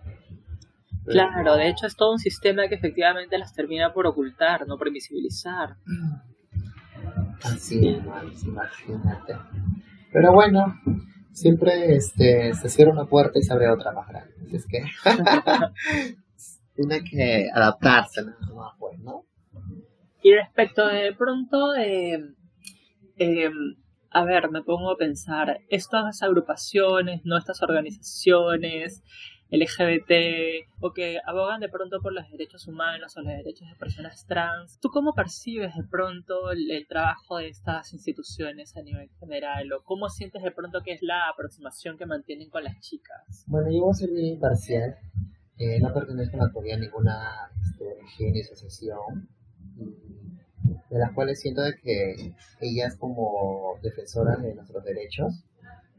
Claro, 1.05 1.55
de 1.55 1.69
hecho 1.69 1.87
es 1.87 1.95
todo 1.95 2.11
un 2.11 2.19
sistema 2.19 2.67
que 2.67 2.75
efectivamente 2.75 3.37
las 3.37 3.53
termina 3.53 3.93
por 3.93 4.05
ocultar, 4.05 4.67
no 4.67 4.77
por 4.77 4.87
invisibilizar. 4.87 5.75
Así 7.43 7.87
es, 7.87 8.43
imagínate. 8.43 9.35
Pero 10.11 10.33
bueno, 10.33 10.75
siempre 11.31 11.95
este, 11.95 12.53
se 12.53 12.69
cierra 12.69 12.91
una 12.91 13.05
puerta 13.05 13.39
y 13.39 13.43
se 13.43 13.53
abre 13.53 13.69
otra 13.69 13.91
más 13.91 14.07
grande. 14.07 14.33
Así 14.45 14.55
es 14.55 14.65
que 14.67 14.83
tiene 16.75 17.03
que 17.03 17.49
adaptarse 17.53 18.23
nada 18.23 18.53
más, 18.55 18.73
pues, 18.79 18.99
¿no? 18.99 19.25
Y 20.21 20.33
respecto 20.33 20.85
de 20.87 21.13
pronto, 21.13 21.75
eh, 21.75 22.19
eh, 23.17 23.49
a 24.11 24.23
ver, 24.25 24.49
me 24.49 24.63
pongo 24.63 24.91
a 24.91 24.97
pensar, 24.97 25.61
estas 25.69 26.21
agrupaciones, 26.23 27.21
no 27.23 27.37
estas 27.37 27.61
organizaciones 27.61 29.03
LGBT 29.51 30.67
o 30.79 30.93
que 30.93 31.19
abogan 31.25 31.59
de 31.59 31.69
pronto 31.69 31.99
por 32.01 32.13
los 32.13 32.29
derechos 32.29 32.67
humanos 32.67 33.17
o 33.17 33.21
los 33.21 33.33
derechos 33.33 33.67
de 33.67 33.75
personas 33.75 34.25
trans, 34.27 34.79
¿tú 34.79 34.89
cómo 34.89 35.13
percibes 35.13 35.75
de 35.75 35.83
pronto 35.83 36.51
el, 36.51 36.85
trabajo 36.87 37.37
de 37.37 37.49
estas 37.49 37.93
instituciones 37.93 38.75
a 38.77 38.81
nivel 38.81 39.09
general 39.19 39.73
o 39.73 39.83
cómo 39.83 40.09
sientes 40.09 40.43
de 40.43 40.51
pronto 40.51 40.81
que 40.83 40.93
es 40.93 41.01
la 41.01 41.29
aproximación 41.29 41.97
que 41.97 42.05
mantienen 42.05 42.49
con 42.49 42.63
las 42.63 42.79
chicas? 42.79 43.45
Bueno, 43.47 43.71
yo 43.71 43.81
voy 43.81 43.91
a 43.91 43.93
ser 43.93 44.11
muy 44.11 44.27
imparcial. 44.27 44.97
Eh, 45.57 45.79
no 45.81 45.93
pertenezco 45.93 46.37
a 46.41 46.77
ninguna 46.77 47.51
este, 47.61 48.31
ni 48.31 48.41
asociación 48.41 49.27
de 50.89 50.99
las 50.99 51.11
cuales 51.11 51.39
siento 51.39 51.61
que 51.83 52.33
ellas 52.61 52.95
como 52.97 53.77
defensoras 53.81 54.41
de 54.41 54.55
nuestros 54.55 54.83
derechos 54.83 55.43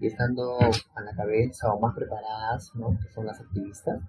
y 0.00 0.06
estando 0.06 0.58
a 0.58 1.02
la 1.02 1.14
cabeza 1.14 1.72
o 1.72 1.80
más 1.80 1.94
preparadas, 1.94 2.70
¿no? 2.74 2.98
que 2.98 3.12
son 3.12 3.26
las 3.26 3.40
activistas, 3.40 4.00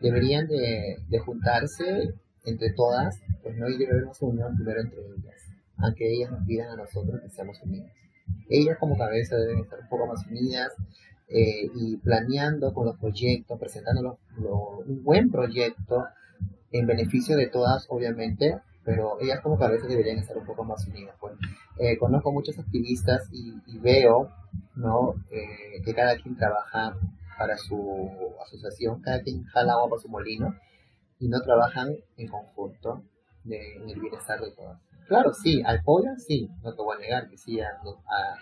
deberían 0.00 0.46
de, 0.46 1.18
juntarse 1.24 2.14
entre 2.44 2.72
todas, 2.72 3.20
pues 3.42 3.56
no 3.56 3.68
y 3.68 3.78
debe 3.78 4.02
una 4.02 4.12
unión 4.20 4.56
primero 4.56 4.80
entre 4.80 5.00
ellas, 5.00 5.40
aunque 5.78 6.12
ellas 6.12 6.30
nos 6.30 6.44
pidan 6.46 6.70
a 6.70 6.76
nosotros 6.76 7.20
que 7.20 7.30
seamos 7.30 7.60
unidas. 7.62 7.92
Ellas 8.48 8.78
como 8.78 8.96
cabeza 8.96 9.36
deben 9.36 9.58
estar 9.58 9.80
un 9.80 9.88
poco 9.88 10.06
más 10.06 10.26
unidas 10.26 10.72
eh, 11.28 11.68
y 11.74 11.96
planeando 11.98 12.72
con 12.72 12.86
los 12.86 12.98
proyectos, 12.98 13.58
presentando 13.58 14.18
un 14.86 15.02
buen 15.02 15.30
proyecto 15.30 16.04
en 16.72 16.86
beneficio 16.86 17.36
de 17.36 17.48
todas, 17.48 17.86
obviamente, 17.88 18.60
pero 18.84 19.20
ellas 19.20 19.40
como 19.40 19.58
cabeza 19.58 19.86
deberían 19.86 20.18
estar 20.18 20.36
un 20.36 20.46
poco 20.46 20.64
más 20.64 20.86
unidas. 20.86 21.14
Pues. 21.20 21.34
Eh, 21.78 21.98
conozco 21.98 22.32
muchos 22.32 22.58
activistas 22.58 23.28
y, 23.32 23.78
veo 23.78 24.30
¿no? 24.74 25.14
Eh, 25.30 25.82
que 25.84 25.94
cada 25.94 26.16
quien 26.16 26.36
trabaja 26.36 26.96
para 27.38 27.56
su 27.56 28.34
asociación, 28.44 29.00
cada 29.00 29.22
quien 29.22 29.44
jala 29.44 29.72
agua 29.72 29.90
para 29.90 30.02
su 30.02 30.08
molino 30.08 30.54
y 31.18 31.28
no 31.28 31.40
trabajan 31.40 31.94
en 32.16 32.28
conjunto 32.28 33.02
en 33.44 33.88
el 33.88 34.00
bienestar 34.00 34.40
de 34.40 34.52
todas. 34.52 34.80
Claro, 35.08 35.32
sí, 35.32 35.62
apoyan, 35.66 36.18
sí, 36.20 36.48
no 36.62 36.74
te 36.74 36.82
voy 36.82 36.96
a 36.96 37.00
negar 37.00 37.28
que 37.28 37.36
sí, 37.36 37.58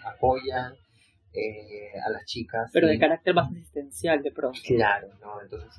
apoyan 0.04 0.74
eh, 1.32 1.98
a 2.04 2.10
las 2.10 2.24
chicas. 2.24 2.70
Pero 2.72 2.88
de 2.88 2.98
carácter 2.98 3.34
más 3.34 3.50
asistencial 3.50 4.22
de 4.22 4.32
pronto. 4.32 4.58
Claro, 4.66 5.08
¿no? 5.20 5.40
Entonces 5.40 5.70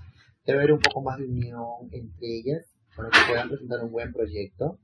debe 0.46 0.60
haber 0.60 0.74
un 0.74 0.80
poco 0.80 1.02
más 1.02 1.18
de 1.18 1.26
unión 1.26 1.90
entre 1.92 2.28
ellas 2.28 2.66
para 2.96 3.10
que 3.10 3.20
puedan 3.28 3.50
presentar 3.50 3.84
un 3.84 3.92
buen 3.92 4.12
proyecto. 4.12 4.80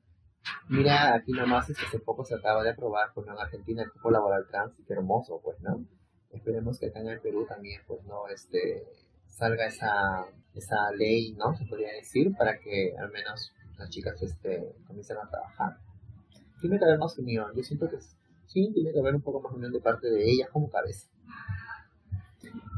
Mira, 0.70 1.16
aquí 1.16 1.32
nomás 1.32 1.70
es 1.70 1.78
que 1.78 1.86
hace 1.86 2.00
poco 2.00 2.24
se 2.26 2.36
acaba 2.36 2.64
de 2.64 2.72
aprobar 2.72 3.12
pues, 3.14 3.28
en 3.28 3.34
Argentina 3.34 3.84
el 3.84 3.92
cupo 3.92 4.12
laboral 4.12 4.46
trans, 4.50 4.78
y 4.80 4.84
qué 4.84 4.94
hermoso, 4.94 5.40
pues, 5.44 5.60
¿no? 5.62 5.86
Esperemos 6.32 6.80
que 6.80 6.88
acá 6.88 7.00
en 7.00 7.10
el 7.10 7.22
Perú 7.22 7.46
también, 7.48 7.82
pues, 7.88 8.04
¿no? 8.04 8.28
Este, 8.28 8.84
salga 9.28 9.66
esa, 9.66 10.26
esa 10.54 10.92
ley, 10.92 11.34
¿no? 11.34 11.56
Se 11.56 11.66
podría 11.66 11.92
decir, 11.94 12.36
para 12.38 12.60
que 12.60 12.96
al 12.98 13.12
menos 13.12 13.54
las 13.78 13.90
chicas 13.90 14.22
este, 14.22 14.74
comiencen 14.88 15.18
a 15.18 15.30
trabajar. 15.30 15.78
Tiene 16.62 16.80
que 16.80 16.86
haber 16.86 17.00
más 17.00 17.18
unión, 17.18 17.52
yo 17.56 17.64
siento 17.64 17.90
que 17.90 17.98
sí, 18.48 18.72
tiene 18.74 18.92
que 18.92 19.00
haber 19.00 19.16
un 19.16 19.22
poco 19.22 19.42
más 19.42 19.54
unión 19.54 19.72
de 19.72 19.80
parte 19.80 20.08
de 20.10 20.24
ellas 20.24 20.50
como 20.52 20.70
cabeza. 20.70 21.08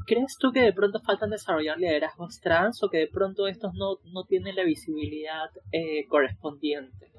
¿Crees 0.05 0.37
tú 0.39 0.51
que 0.53 0.61
de 0.61 0.73
pronto 0.73 1.01
faltan 1.01 1.29
desarrollar 1.29 1.77
liderazgos 1.77 2.39
trans 2.39 2.81
o 2.81 2.89
que 2.89 2.97
de 2.97 3.07
pronto 3.07 3.45
estos 3.47 3.73
no, 3.73 3.97
no 4.13 4.23
tienen 4.23 4.55
la 4.55 4.63
visibilidad 4.63 5.49
eh, 5.71 6.07
correspondiente? 6.07 7.11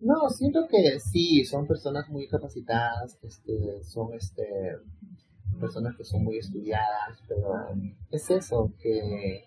No, 0.00 0.28
siento 0.30 0.68
que 0.68 1.00
sí, 1.00 1.44
son 1.44 1.66
personas 1.66 2.08
muy 2.08 2.28
capacitadas, 2.28 3.18
este, 3.22 3.82
son 3.82 4.14
este, 4.14 4.76
personas 5.58 5.96
que 5.96 6.04
son 6.04 6.22
muy 6.22 6.38
estudiadas, 6.38 7.20
pero 7.26 7.68
es 8.10 8.30
eso, 8.30 8.72
que, 8.80 9.44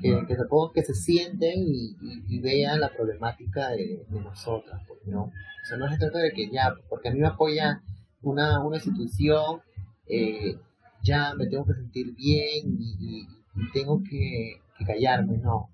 que, 0.00 0.26
que 0.26 0.36
supongo 0.36 0.72
que 0.72 0.82
se 0.82 0.94
sienten 0.94 1.54
y, 1.58 2.40
vean 2.40 2.80
la 2.80 2.90
problemática 2.90 3.70
de, 3.70 4.06
nosotras, 4.10 4.80
pues, 4.88 5.00
¿no? 5.06 5.24
O 5.24 5.68
sea, 5.68 5.76
no 5.76 5.88
se 5.90 5.98
trata 5.98 6.20
de 6.20 6.32
que 6.32 6.48
ya, 6.48 6.74
porque 6.88 7.08
a 7.08 7.12
mí 7.12 7.20
me 7.20 7.26
apoya 7.26 7.82
una, 8.22 8.64
una 8.64 8.76
institución, 8.76 9.60
eh, 10.08 10.56
ya 11.02 11.34
me 11.34 11.46
tengo 11.48 11.66
que 11.66 11.74
sentir 11.74 12.14
bien 12.14 12.76
y, 12.78 13.26
tengo 13.72 14.02
que, 14.02 14.60
callarme, 14.86 15.38
no. 15.38 15.70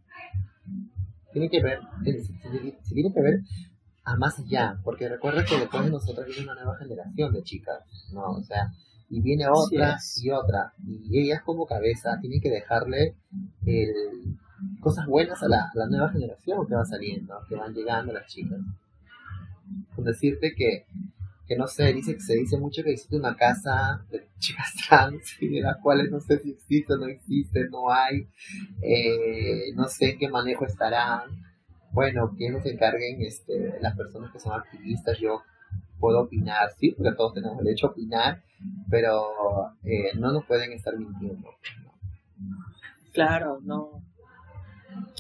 Tiene 1.33 1.49
que 1.49 1.63
ver, 1.63 1.81
se, 2.05 2.95
tiene 2.95 3.13
que 3.13 3.21
ver 3.21 3.41
a 4.05 4.17
más 4.17 4.39
allá, 4.39 4.79
porque 4.83 5.09
recuerda 5.09 5.45
que 5.45 5.59
después 5.59 5.85
de 5.85 5.91
nosotros 5.91 6.27
viene 6.27 6.43
una 6.43 6.55
nueva 6.55 6.77
generación 6.77 7.33
de 7.33 7.43
chicas, 7.43 7.81
¿no? 8.13 8.23
O 8.33 8.43
sea, 8.43 8.73
y 9.09 9.21
viene 9.21 9.47
otra 9.49 9.99
y 10.17 10.31
otra, 10.31 10.73
y 10.87 11.21
ellas 11.21 11.43
como 11.43 11.67
cabeza 11.67 12.19
tienen 12.21 12.41
que 12.41 12.51
dejarle 12.51 13.15
cosas 14.81 15.07
buenas 15.07 15.43
a 15.43 15.49
la, 15.49 15.65
a 15.65 15.73
la, 15.75 15.87
nueva 15.87 16.11
generación 16.11 16.67
que 16.67 16.75
va 16.75 16.85
saliendo, 16.85 17.35
que 17.49 17.57
van 17.57 17.75
llegando 17.75 18.13
las 18.13 18.27
chicas. 18.27 18.59
Con 19.95 20.05
decirte 20.05 20.55
que 20.55 20.87
que 21.47 21.59
no 21.59 21.67
sé, 21.67 21.93
dice 21.93 22.15
que 22.15 22.21
se 22.21 22.35
dice 22.35 22.57
mucho 22.57 22.83
que 22.83 22.93
existe 22.93 23.17
una 23.17 23.37
casa 23.37 24.05
de 24.11 24.27
chicas 24.39 24.73
trans 24.89 25.37
y 25.41 25.49
de 25.49 25.61
las 25.61 25.77
cuales 25.79 26.11
no 26.11 26.21
sé 26.21 26.39
si 26.39 26.51
existe 26.51 26.95
o 26.95 26.97
no 26.97 27.07
existe, 27.07 27.69
no 27.69 27.93
hay, 27.93 28.27
eh, 28.81 29.73
no 29.75 29.89
sé 29.89 30.13
en 30.13 30.19
qué 30.19 30.29
manejo 30.29 30.65
estarán, 30.65 31.31
bueno, 31.93 32.35
que 32.37 32.51
nos 32.51 32.65
encarguen 32.67 33.23
este, 33.23 33.79
las 33.81 33.97
personas 33.97 34.33
que 34.33 34.39
son 34.39 34.59
activistas, 34.59 35.19
yo 35.19 35.43
puedo 35.99 36.21
opinar, 36.23 36.71
sí, 36.79 36.93
porque 36.93 37.15
todos 37.17 37.35
tenemos 37.35 37.59
el 37.59 37.65
derecho 37.65 37.87
a 37.87 37.91
opinar, 37.91 38.43
pero 38.91 39.75
eh, 39.85 40.11
no 40.19 40.33
nos 40.33 40.45
pueden 40.47 40.73
estar 40.73 40.97
mintiendo. 40.97 41.49
Claro, 43.13 43.61
no. 43.63 44.03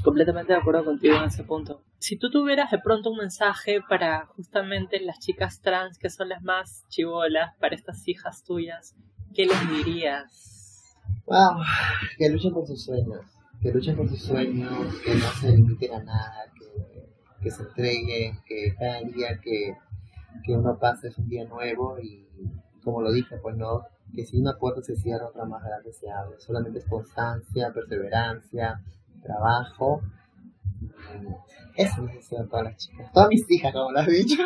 Completamente 0.03 0.53
de 0.53 0.59
acuerdo 0.59 0.85
contigo 0.85 1.17
en 1.17 1.25
ese 1.25 1.45
punto. 1.45 1.83
Si 1.99 2.17
tú 2.17 2.31
tuvieras 2.31 2.71
de 2.71 2.79
pronto 2.79 3.11
un 3.11 3.19
mensaje 3.19 3.81
para 3.89 4.27
justamente 4.27 4.99
las 5.01 5.21
chicas 5.21 5.61
trans 5.61 5.99
que 5.99 6.11
son 6.11 6.29
las 6.31 6.43
más 6.43 6.85
chivolas, 6.89 7.55
para 7.61 7.77
estas 7.77 8.07
hijas 8.09 8.43
tuyas, 8.43 8.97
¿qué 9.35 9.47
les 9.47 9.71
dirías? 9.71 10.97
Wow, 11.27 11.63
que 12.19 12.29
luchen 12.29 12.53
por 12.53 12.67
sus 12.67 12.85
sueños, 12.85 13.21
que 13.61 13.71
luchen 13.71 13.97
por 13.97 14.09
sus 14.09 14.21
sueños, 14.21 14.73
que 15.05 15.15
no 15.15 15.29
se 15.41 15.53
limiten 15.53 15.95
a 15.95 16.03
nada, 16.03 16.52
que, 17.43 17.51
se 17.51 17.63
entreguen, 17.63 18.39
que 18.47 18.75
cada 18.79 19.01
día 19.01 19.39
que, 19.41 19.77
que 20.45 20.53
uno 20.53 20.79
pasa 20.79 21.09
es 21.09 21.19
un 21.19 21.29
día 21.29 21.45
nuevo 21.45 21.99
y 22.01 22.27
como 22.83 23.01
lo 23.01 23.13
dije, 23.13 23.37
pues 23.39 23.57
no, 23.57 23.83
que 24.15 24.25
si 24.25 24.39
una 24.39 24.59
puerta 24.59 24.83
se 24.83 24.97
cierra, 24.97 25.29
otra 25.29 25.45
más 25.45 25.63
grande 25.63 25.93
se 25.93 26.11
abre. 26.11 26.39
Solamente 26.39 26.81
es 26.81 26.87
constancia, 26.87 27.73
perseverancia, 27.73 28.83
trabajo. 29.23 30.03
Eso 31.77 32.03
necesitan 32.03 32.49
todas 32.49 32.65
las 32.65 32.77
chicas. 32.77 33.13
Todas 33.13 33.29
mis 33.29 33.49
hijas, 33.51 33.73
como 33.73 33.93
lo 33.93 34.01
has 34.01 34.09
dicho. 34.09 34.37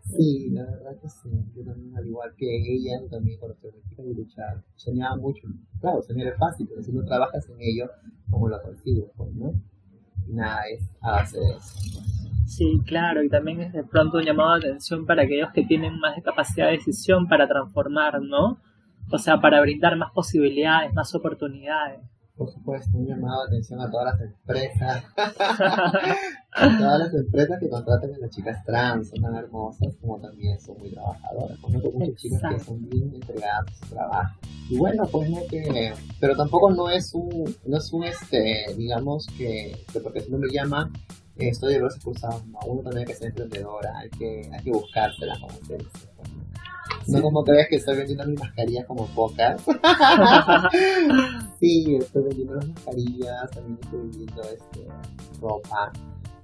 sí, 0.00 0.50
la 0.50 0.64
verdad 0.64 0.98
que 1.00 1.08
sí. 1.08 1.30
Yo 1.54 1.64
también, 1.64 1.96
al 1.96 2.06
igual 2.06 2.34
que 2.36 2.46
ella, 2.46 2.98
también 3.10 3.38
con 3.38 3.50
los 3.50 3.58
y 3.98 4.14
luchar. 4.14 4.64
Soñaba 4.74 5.16
mucho. 5.16 5.46
Claro, 5.80 6.02
soñar 6.02 6.28
es 6.28 6.38
fácil, 6.38 6.66
pero 6.68 6.82
si 6.82 6.92
no 6.92 7.04
trabajas 7.04 7.48
en 7.50 7.60
ello, 7.60 7.90
¿cómo 8.30 8.48
lo 8.48 8.60
consigues? 8.62 9.10
Pues, 9.16 9.32
¿no? 9.34 9.52
Nada, 10.28 10.60
es 10.70 10.82
a 11.02 11.22
eso. 11.22 11.38
Sí, 12.46 12.80
claro, 12.86 13.22
y 13.22 13.28
también 13.28 13.60
es 13.60 13.72
de 13.72 13.84
pronto 13.84 14.18
un 14.18 14.24
llamado 14.24 14.58
de 14.58 14.68
atención 14.68 15.06
para 15.06 15.22
aquellos 15.22 15.50
que 15.52 15.64
tienen 15.64 15.98
más 15.98 16.20
capacidad 16.22 16.66
de 16.66 16.72
decisión 16.72 17.28
para 17.28 17.46
transformar, 17.46 18.20
¿no? 18.22 18.58
O 19.10 19.18
sea, 19.18 19.40
para 19.40 19.60
brindar 19.60 19.96
más 19.96 20.12
posibilidades, 20.12 20.92
más 20.94 21.14
oportunidades. 21.14 22.00
Por 22.38 22.52
supuesto, 22.52 22.96
un 22.96 23.06
llamado 23.06 23.42
de 23.42 23.48
atención 23.48 23.80
a 23.80 23.90
todas 23.90 24.12
las 24.12 24.20
empresas. 24.20 25.04
a 25.16 26.78
todas 26.78 26.98
las 27.00 27.14
empresas 27.14 27.58
que 27.58 27.68
contraten 27.68 28.14
a 28.14 28.18
las 28.18 28.30
chicas 28.30 28.64
trans, 28.64 29.10
son 29.10 29.22
tan 29.22 29.34
hermosas 29.34 29.96
como 30.00 30.20
también 30.20 30.58
son 30.60 30.78
muy 30.78 30.90
trabajadoras. 30.90 31.58
Conozco 31.58 31.90
muchas 31.90 32.14
chicas 32.14 32.40
que 32.48 32.60
son 32.60 32.88
bien 32.88 33.12
entregadas 33.12 33.66
a 33.66 33.86
su 33.86 33.94
trabajo. 33.94 34.38
Y 34.70 34.78
bueno, 34.78 35.04
pues 35.10 35.28
no 35.28 35.38
que. 35.50 35.92
Pero 36.20 36.36
tampoco 36.36 36.70
no 36.70 36.88
es 36.88 37.12
un, 37.12 37.56
no 37.66 37.76
es 37.76 37.92
un 37.92 38.04
este, 38.04 38.66
digamos 38.76 39.26
que, 39.36 39.76
que 39.92 40.00
porque 40.00 40.20
si 40.20 40.30
no 40.30 40.38
me 40.38 40.48
llama 40.48 40.90
estoy 41.46 41.74
de 41.74 41.80
brazos 41.80 42.02
cruzados, 42.02 42.46
no, 42.46 42.58
uno 42.66 42.82
también 42.82 43.00
hay 43.00 43.12
que 43.12 43.14
ser 43.14 43.28
emprendedora, 43.28 43.96
hay 43.98 44.10
que, 44.10 44.50
hay 44.52 44.64
que 44.64 44.70
buscársela 44.70 45.38
como. 45.40 45.54
No 47.06 47.22
como 47.22 47.44
crees 47.44 47.68
que 47.68 47.76
estoy 47.76 47.96
vendiendo 47.96 48.26
mis 48.26 48.40
mascarillas 48.40 48.84
como 48.86 49.06
pocas. 49.06 49.62
sí, 51.60 51.96
estoy 51.96 52.24
vendiendo 52.24 52.54
las 52.54 52.68
mascarillas, 52.68 53.50
también 53.50 53.78
estoy 53.82 54.00
vendiendo 54.00 54.42
este, 54.42 54.86
ropa. 55.40 55.92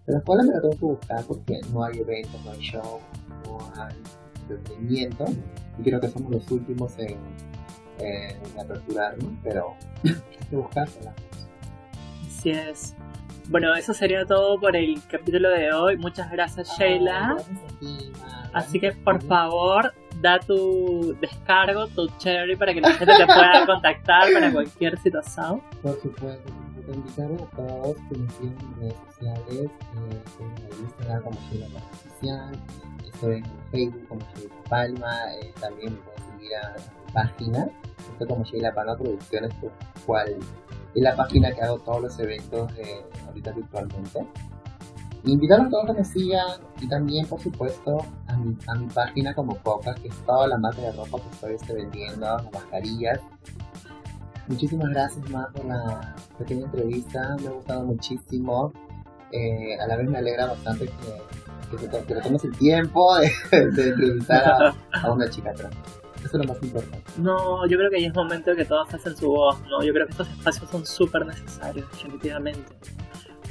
Pero 0.07 0.19
después 0.19 0.47
me 0.47 0.53
la 0.53 0.61
tengo 0.61 0.75
que 0.75 0.85
buscar 0.85 1.25
porque 1.25 1.61
no 1.73 1.85
hay 1.85 1.99
eventos, 1.99 2.45
no 2.45 2.51
hay 2.53 2.61
show, 2.61 3.01
no 3.47 3.59
hay 3.77 3.95
entretenimiento. 4.43 5.25
Y 5.79 5.83
creo 5.83 6.01
que 6.01 6.09
somos 6.09 6.31
los 6.31 6.51
últimos 6.51 6.99
en, 6.99 7.19
en 7.99 8.61
aperturarnos, 8.61 9.33
pero 9.43 9.75
hay 10.05 10.49
que 10.49 10.57
buscársela. 10.57 11.15
Así 12.27 12.51
es. 12.51 12.95
Bueno, 13.49 13.75
eso 13.75 13.93
sería 13.93 14.25
todo 14.25 14.59
por 14.59 14.75
el 14.75 15.01
capítulo 15.07 15.51
de 15.51 15.73
hoy. 15.73 15.97
Muchas 15.99 16.31
gracias, 16.31 16.69
Sheila. 16.79 17.37
Así 18.55 18.81
que, 18.81 18.93
por 18.93 19.23
favor, 19.23 19.93
da 20.21 20.39
tu 20.39 21.17
descargo, 21.21 21.87
tu 21.89 22.09
cherry, 22.19 22.57
para 22.57 22.75
que 22.75 22.81
la 22.81 22.93
gente 22.93 23.15
te 23.15 23.27
pueda 23.27 23.67
contactar 23.67 24.33
para 24.33 24.53
cualquier 24.53 24.99
situación. 24.99 25.63
Por 25.83 26.01
supuesto, 26.01 26.53
te 26.87 26.93
invitaron 26.93 27.41
a 27.41 27.57
todos 27.57 27.97
que 28.09 28.19
me 28.19 28.31
sigan 28.31 28.57
en 28.61 28.81
redes 28.81 28.95
sociales. 29.09 29.71
Eh, 29.71 30.23
estoy 30.27 30.47
en 30.47 30.85
Instagram 30.85 31.23
como 31.23 31.39
Sheila 31.51 31.67
Palma 31.67 31.91
Social, 32.03 32.53
estoy 33.07 33.37
en 33.37 33.45
Facebook 33.71 34.09
como 34.09 34.21
Sheila 34.35 34.55
Palma, 34.69 35.35
eh, 35.35 35.53
también 35.61 35.95
me 35.95 35.99
pueden 36.01 36.23
seguir 36.33 36.57
a 36.57 36.77
mi 36.77 37.13
página, 37.13 37.69
estoy 38.13 38.27
como 38.27 38.45
Sheila 38.45 38.75
Palma 38.75 38.97
Producciones, 38.97 39.55
por 39.55 39.73
cual 40.07 40.37
es 40.95 41.03
la 41.03 41.17
página 41.17 41.53
que 41.53 41.63
hago 41.63 41.79
todos 41.79 42.03
los 42.03 42.19
eventos 42.19 42.73
eh, 42.79 43.05
ahorita 43.27 43.53
virtualmente. 43.53 44.27
Invitar 45.25 45.63
a 45.63 45.69
todos 45.71 45.85
a 45.85 45.87
que 45.87 45.99
me 46.01 46.05
sigan 46.05 46.61
y 46.81 46.89
también, 46.89 47.27
por 47.27 47.41
supuesto, 47.41 48.05
a 48.35 48.39
mi, 48.39 48.57
a 48.67 48.75
mi 48.75 48.87
página 48.87 49.35
como 49.35 49.57
Pocas, 49.57 49.99
que 50.01 50.09
es 50.09 50.27
toda 50.27 50.49
la 50.49 50.59
marca 50.59 50.83
de 50.83 50.93
ropa 50.93 51.19
que 51.21 51.29
estoy 51.31 51.55
este, 51.55 51.75
vendiendo, 51.75 52.27
las 52.27 52.53
mascarillas. 52.53 53.21
Muchísimas 54.47 54.91
gracias 54.91 55.31
más 55.31 55.47
por 55.53 55.65
la 55.65 56.15
pequeña 56.39 56.67
entrevista, 56.67 57.37
me 57.41 57.49
ha 57.49 57.51
gustado 57.53 57.85
muchísimo. 57.85 58.73
Eh, 59.33 59.79
a 59.81 59.87
la 59.87 59.97
vez 59.97 60.09
me 60.09 60.19
alegra 60.19 60.47
bastante 60.47 60.87
que, 60.87 61.77
que, 61.77 61.89
te, 61.89 62.21
tomes 62.21 62.45
el 62.45 62.57
tiempo 62.57 63.19
de, 63.19 63.33
entrevistar 63.51 64.45
a, 64.45 64.75
a 65.03 65.13
una 65.13 65.29
chica 65.29 65.53
trans. 65.55 65.75
Eso 66.25 66.39
es 66.39 66.47
lo 66.47 66.55
más 66.55 66.63
importante. 66.63 67.05
No, 67.19 67.67
yo 67.67 67.77
creo 67.77 67.91
que 67.91 68.01
ya 68.01 68.09
es 68.09 68.15
momento 68.15 68.51
de 68.51 68.57
que 68.57 68.65
todos 68.65 68.93
hacen 68.95 69.15
su 69.15 69.29
voz, 69.29 69.61
¿no? 69.69 69.83
Yo 69.83 69.93
creo 69.93 70.07
que 70.07 70.13
estos 70.13 70.29
espacios 70.29 70.71
son 70.71 70.87
súper 70.87 71.27
necesarios, 71.27 71.87
definitivamente. 71.91 72.73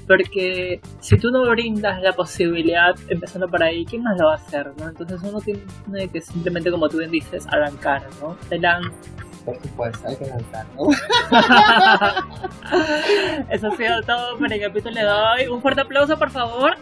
Porque 0.08 0.82
si 1.00 1.18
tú 1.18 1.32
no 1.32 1.50
brindas 1.50 2.02
la 2.02 2.14
posibilidad, 2.14 2.96
empezando 3.08 3.48
por 3.48 3.64
ahí, 3.64 3.86
¿quién 3.86 4.04
más 4.04 4.18
lo 4.18 4.26
va 4.28 4.34
a 4.34 4.38
hacer, 4.38 4.72
no? 4.78 4.90
Entonces 4.90 5.22
uno 5.24 5.40
tiene 5.40 5.62
que 6.10 6.22
simplemente, 6.22 6.70
como 6.72 6.90
tú 6.90 6.98
bien 6.98 7.12
dices, 7.12 7.48
arrancar, 7.48 8.04
¿no? 8.22 8.36
Te. 8.50 8.60
Por 9.46 9.56
supuesto, 9.62 10.08
hay 10.08 10.16
que 10.16 10.26
lanzar, 10.26 10.66
¿no? 10.78 10.90
Eso 13.50 13.68
ha 13.68 13.76
sido 13.76 14.02
todo 14.04 14.38
por 14.38 14.50
el 14.52 14.62
capítulo 14.62 14.96
de 14.96 15.06
hoy. 15.06 15.48
Un 15.48 15.62
fuerte 15.62 15.82
aplauso, 15.82 16.18
por 16.18 16.32
favor. 16.32 16.78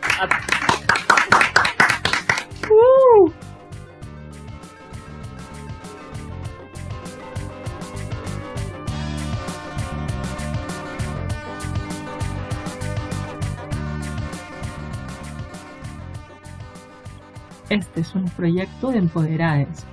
Este 17.71 18.01
es 18.01 18.15
un 18.15 18.25
proyecto 18.25 18.91
de 18.91 18.97
Empoderades, 18.97 19.85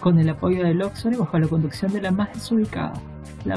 con 0.00 0.18
el 0.18 0.28
apoyo 0.28 0.62
del 0.62 0.82
Oxford 0.82 1.14
y 1.14 1.16
bajo 1.16 1.38
la 1.38 1.48
conducción 1.48 1.90
de 1.90 2.02
la 2.02 2.10
más 2.10 2.30
desubicada, 2.34 2.92
la 3.46 3.56